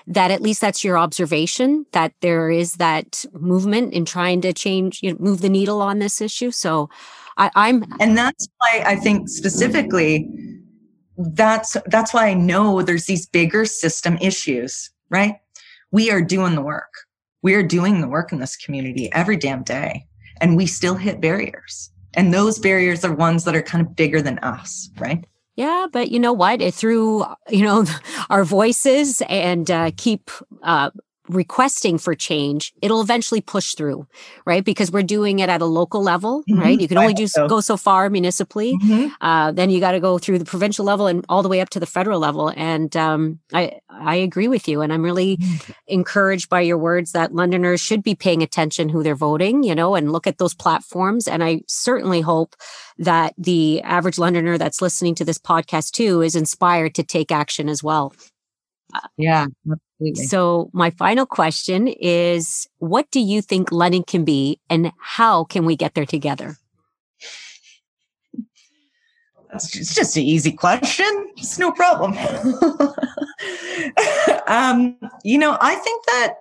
that 0.07 0.31
at 0.31 0.41
least 0.41 0.61
that's 0.61 0.83
your 0.83 0.97
observation 0.97 1.85
that 1.91 2.13
there 2.21 2.49
is 2.49 2.75
that 2.75 3.25
movement 3.33 3.93
in 3.93 4.05
trying 4.05 4.41
to 4.41 4.53
change, 4.53 5.03
you 5.03 5.11
know, 5.11 5.17
move 5.19 5.41
the 5.41 5.49
needle 5.49 5.81
on 5.81 5.99
this 5.99 6.21
issue. 6.21 6.51
So, 6.51 6.89
I, 7.37 7.51
I'm 7.55 7.83
and 7.99 8.17
that's 8.17 8.47
why 8.57 8.83
I 8.85 8.95
think 8.95 9.29
specifically 9.29 10.27
that's 11.17 11.77
that's 11.87 12.13
why 12.13 12.29
I 12.29 12.33
know 12.33 12.81
there's 12.81 13.05
these 13.05 13.27
bigger 13.27 13.65
system 13.65 14.17
issues 14.21 14.89
right? 15.11 15.35
We 15.91 16.09
are 16.09 16.21
doing 16.21 16.55
the 16.55 16.61
work. 16.61 16.91
We 17.43 17.53
are 17.53 17.63
doing 17.63 18.01
the 18.01 18.07
work 18.07 18.31
in 18.31 18.39
this 18.39 18.55
community 18.55 19.11
every 19.13 19.37
damn 19.37 19.63
day. 19.63 20.07
And 20.39 20.57
we 20.57 20.65
still 20.65 20.95
hit 20.95 21.21
barriers. 21.21 21.91
And 22.13 22.33
those 22.33 22.57
barriers 22.57 23.05
are 23.05 23.13
ones 23.13 23.43
that 23.43 23.55
are 23.55 23.61
kind 23.61 23.85
of 23.85 23.95
bigger 23.95 24.21
than 24.21 24.39
us, 24.39 24.89
right? 24.97 25.23
Yeah, 25.55 25.87
but 25.91 26.11
you 26.11 26.19
know 26.19 26.33
what? 26.33 26.61
It, 26.61 26.73
Through 26.73 27.25
you 27.49 27.63
know 27.63 27.85
our 28.29 28.43
voices 28.43 29.21
and 29.29 29.69
uh, 29.69 29.91
keep 29.97 30.31
uh, 30.63 30.91
requesting 31.33 31.97
for 31.97 32.13
change, 32.15 32.73
it'll 32.81 33.01
eventually 33.01 33.41
push 33.41 33.73
through, 33.75 34.07
right? 34.45 34.63
Because 34.63 34.91
we're 34.91 35.03
doing 35.03 35.39
it 35.39 35.49
at 35.49 35.61
a 35.61 35.65
local 35.65 36.01
level, 36.03 36.43
Mhm. 36.49 36.59
right? 36.59 36.79
You 36.79 36.87
can 36.87 36.97
only 36.97 37.13
do 37.13 37.27
so. 37.27 37.47
go 37.47 37.61
so 37.61 37.77
far 37.77 38.09
municipally. 38.09 38.73
Mhm. 38.83 39.11
Uh, 39.21 39.51
then 39.51 39.69
you 39.69 39.79
got 39.79 39.91
to 39.91 39.99
go 39.99 40.17
through 40.17 40.39
the 40.39 40.45
provincial 40.45 40.85
level 40.85 41.07
and 41.07 41.25
all 41.29 41.41
the 41.43 41.49
way 41.49 41.61
up 41.61 41.69
to 41.71 41.79
the 41.79 41.85
federal 41.85 42.19
level. 42.19 42.51
And 42.55 42.95
um, 42.95 43.39
I 43.53 43.79
I 43.89 44.15
agree 44.15 44.47
with 44.47 44.67
you, 44.67 44.81
and 44.81 44.91
I'm 44.93 45.03
really 45.03 45.37
encouraged 45.87 46.49
by 46.49 46.61
your 46.61 46.77
words 46.77 47.11
that 47.11 47.33
Londoners 47.33 47.79
should 47.81 48.03
be 48.03 48.15
paying 48.15 48.41
attention 48.43 48.89
who 48.89 49.03
they're 49.03 49.15
voting, 49.15 49.63
you 49.63 49.75
know, 49.75 49.95
and 49.95 50.11
look 50.11 50.27
at 50.27 50.37
those 50.37 50.53
platforms. 50.53 51.27
And 51.27 51.43
I 51.43 51.61
certainly 51.67 52.21
hope 52.21 52.55
that 52.97 53.33
the 53.37 53.81
average 53.83 54.17
Londoner 54.17 54.57
that's 54.57 54.81
listening 54.81 55.15
to 55.15 55.25
this 55.25 55.37
podcast 55.37 55.91
too 55.91 56.21
is 56.21 56.35
inspired 56.35 56.95
to 56.95 57.03
take 57.03 57.31
action 57.31 57.69
as 57.69 57.83
well. 57.83 58.13
Yeah, 59.17 59.47
absolutely. 59.69 60.25
So, 60.25 60.69
my 60.73 60.89
final 60.91 61.25
question 61.25 61.87
is 61.87 62.67
what 62.79 63.09
do 63.11 63.19
you 63.19 63.41
think 63.41 63.71
London 63.71 64.03
can 64.03 64.25
be, 64.25 64.59
and 64.69 64.91
how 64.99 65.43
can 65.45 65.65
we 65.65 65.75
get 65.75 65.93
there 65.93 66.05
together? 66.05 66.57
It's 69.53 69.69
just, 69.69 69.95
just 69.95 70.17
an 70.17 70.23
easy 70.23 70.53
question. 70.53 71.29
It's 71.35 71.59
no 71.59 71.71
problem. 71.71 72.13
um, 74.47 74.97
you 75.23 75.37
know, 75.37 75.57
I 75.59 75.75
think 75.75 76.05
that 76.05 76.35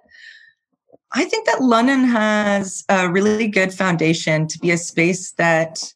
I 1.12 1.24
think 1.24 1.46
that 1.46 1.60
London 1.60 2.04
has 2.04 2.84
a 2.88 3.10
really 3.10 3.48
good 3.48 3.74
foundation 3.74 4.46
to 4.46 4.58
be 4.58 4.70
a 4.70 4.78
space 4.78 5.32
that, 5.32 5.92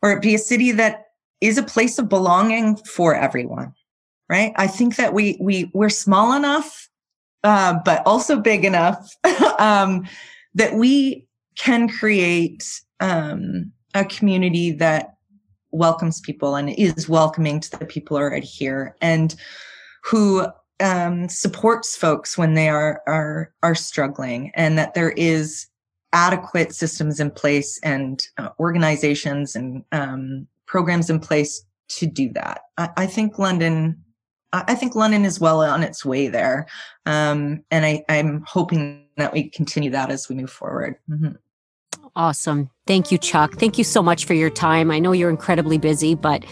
or 0.00 0.18
be 0.20 0.34
a 0.34 0.38
city 0.38 0.72
that 0.72 1.08
is 1.40 1.58
a 1.58 1.62
place 1.62 1.98
of 1.98 2.08
belonging 2.08 2.76
for 2.76 3.14
everyone. 3.14 3.74
Right. 4.28 4.52
I 4.56 4.66
think 4.66 4.96
that 4.96 5.14
we 5.14 5.36
we 5.40 5.70
we're 5.72 5.88
small 5.88 6.32
enough, 6.32 6.88
uh, 7.44 7.78
but 7.84 8.02
also 8.04 8.40
big 8.40 8.64
enough 8.64 9.14
um, 9.58 10.04
that 10.54 10.74
we 10.74 11.26
can 11.56 11.88
create 11.88 12.64
um, 13.00 13.72
a 13.94 14.04
community 14.04 14.72
that 14.72 15.14
welcomes 15.70 16.20
people 16.20 16.56
and 16.56 16.70
is 16.70 17.08
welcoming 17.08 17.60
to 17.60 17.78
the 17.78 17.86
people 17.86 18.16
already 18.16 18.46
here 18.46 18.96
and 19.00 19.36
who 20.04 20.46
um, 20.80 21.28
supports 21.28 21.96
folks 21.96 22.36
when 22.36 22.54
they 22.54 22.68
are 22.68 23.02
are 23.06 23.52
are 23.62 23.74
struggling 23.74 24.50
and 24.54 24.78
that 24.78 24.94
there 24.94 25.10
is 25.10 25.66
adequate 26.12 26.74
systems 26.74 27.20
in 27.20 27.30
place 27.30 27.78
and 27.82 28.26
uh, 28.38 28.48
organizations 28.58 29.56
and 29.56 29.84
um, 29.92 30.46
programs 30.66 31.10
in 31.10 31.20
place 31.20 31.64
to 31.88 32.06
do 32.06 32.32
that 32.32 32.62
I, 32.78 32.88
I 32.96 33.06
think 33.06 33.38
london 33.38 34.02
I 34.52 34.74
think 34.74 34.94
London 34.94 35.24
is 35.24 35.40
well 35.40 35.60
on 35.62 35.82
its 35.82 36.04
way 36.04 36.28
there, 36.28 36.66
um, 37.04 37.62
and 37.70 37.84
I, 37.84 38.04
I'm 38.08 38.42
hoping 38.46 39.06
that 39.16 39.32
we 39.32 39.50
continue 39.50 39.90
that 39.90 40.10
as 40.10 40.28
we 40.28 40.36
move 40.36 40.50
forward. 40.50 40.96
Mhm. 41.10 41.36
Awesome. 42.16 42.70
Thank 42.86 43.12
you, 43.12 43.18
Chuck. 43.18 43.54
Thank 43.58 43.78
you 43.78 43.84
so 43.84 44.02
much 44.02 44.24
for 44.24 44.32
your 44.34 44.50
time. 44.50 44.90
I 44.90 44.98
know 44.98 45.12
you're 45.12 45.30
incredibly 45.30 45.76
busy, 45.76 46.14
but 46.14 46.44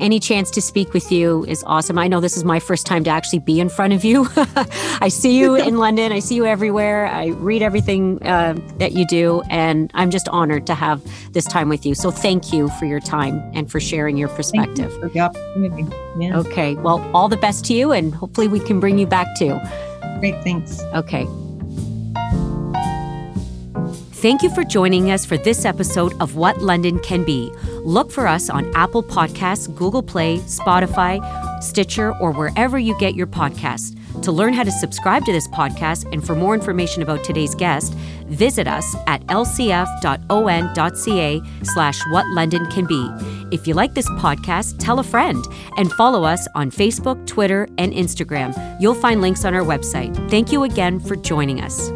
any 0.00 0.18
chance 0.18 0.50
to 0.52 0.62
speak 0.62 0.94
with 0.94 1.12
you 1.12 1.44
is 1.44 1.62
awesome. 1.66 1.98
I 1.98 2.08
know 2.08 2.20
this 2.20 2.38
is 2.38 2.42
my 2.42 2.58
first 2.58 2.86
time 2.86 3.04
to 3.04 3.10
actually 3.10 3.40
be 3.40 3.60
in 3.60 3.68
front 3.68 3.92
of 3.92 4.02
you. 4.02 4.26
I 4.36 5.08
see 5.08 5.38
you 5.38 5.56
in 5.56 5.76
London, 5.84 6.10
I 6.10 6.20
see 6.20 6.36
you 6.36 6.46
everywhere. 6.46 7.06
I 7.06 7.26
read 7.26 7.60
everything 7.60 8.22
uh, 8.26 8.54
that 8.78 8.92
you 8.92 9.06
do, 9.06 9.42
and 9.50 9.90
I'm 9.92 10.10
just 10.10 10.26
honored 10.28 10.66
to 10.68 10.74
have 10.74 11.02
this 11.34 11.44
time 11.44 11.68
with 11.68 11.84
you. 11.84 11.94
So 11.94 12.10
thank 12.10 12.50
you 12.50 12.70
for 12.78 12.86
your 12.86 13.00
time 13.00 13.42
and 13.52 13.70
for 13.70 13.78
sharing 13.78 14.16
your 14.16 14.28
perspective. 14.28 14.90
for 15.00 15.10
the 15.10 15.20
opportunity. 15.20 15.84
Yeah, 16.18 16.38
Okay. 16.38 16.76
Well, 16.76 17.06
all 17.14 17.28
the 17.28 17.36
best 17.36 17.66
to 17.66 17.74
you, 17.74 17.92
and 17.92 18.14
hopefully 18.14 18.48
we 18.48 18.60
can 18.60 18.80
bring 18.80 18.98
you 18.98 19.06
back 19.06 19.26
too. 19.36 19.60
great. 20.20 20.42
Thanks. 20.42 20.80
Okay. 20.94 21.26
Thank 24.20 24.42
you 24.42 24.50
for 24.50 24.64
joining 24.64 25.10
us 25.10 25.24
for 25.24 25.38
this 25.38 25.64
episode 25.64 26.12
of 26.20 26.36
What 26.36 26.60
London 26.60 26.98
Can 26.98 27.24
Be. 27.24 27.50
Look 27.84 28.12
for 28.12 28.26
us 28.26 28.50
on 28.50 28.70
Apple 28.76 29.02
Podcasts, 29.02 29.74
Google 29.74 30.02
Play, 30.02 30.40
Spotify, 30.40 31.22
Stitcher, 31.62 32.14
or 32.16 32.30
wherever 32.30 32.78
you 32.78 32.94
get 32.98 33.14
your 33.14 33.26
podcasts. 33.26 33.96
To 34.22 34.30
learn 34.30 34.52
how 34.52 34.62
to 34.62 34.70
subscribe 34.70 35.24
to 35.24 35.32
this 35.32 35.48
podcast 35.48 36.04
and 36.12 36.22
for 36.22 36.34
more 36.34 36.52
information 36.52 37.02
about 37.02 37.24
today's 37.24 37.54
guest, 37.54 37.94
visit 38.26 38.68
us 38.68 38.94
at 39.06 39.26
lcf.on.ca 39.28 39.82
slash 41.62 42.06
what 42.08 42.26
London 42.26 42.66
can 42.66 42.84
be. 42.84 43.08
If 43.50 43.66
you 43.66 43.72
like 43.72 43.94
this 43.94 44.10
podcast, 44.10 44.74
tell 44.78 44.98
a 44.98 45.02
friend 45.02 45.42
and 45.78 45.90
follow 45.92 46.24
us 46.24 46.46
on 46.54 46.70
Facebook, 46.70 47.26
Twitter, 47.26 47.66
and 47.78 47.94
Instagram. 47.94 48.54
You'll 48.82 48.92
find 48.92 49.22
links 49.22 49.46
on 49.46 49.54
our 49.54 49.64
website. 49.64 50.14
Thank 50.28 50.52
you 50.52 50.64
again 50.64 51.00
for 51.00 51.16
joining 51.16 51.62
us. 51.62 51.90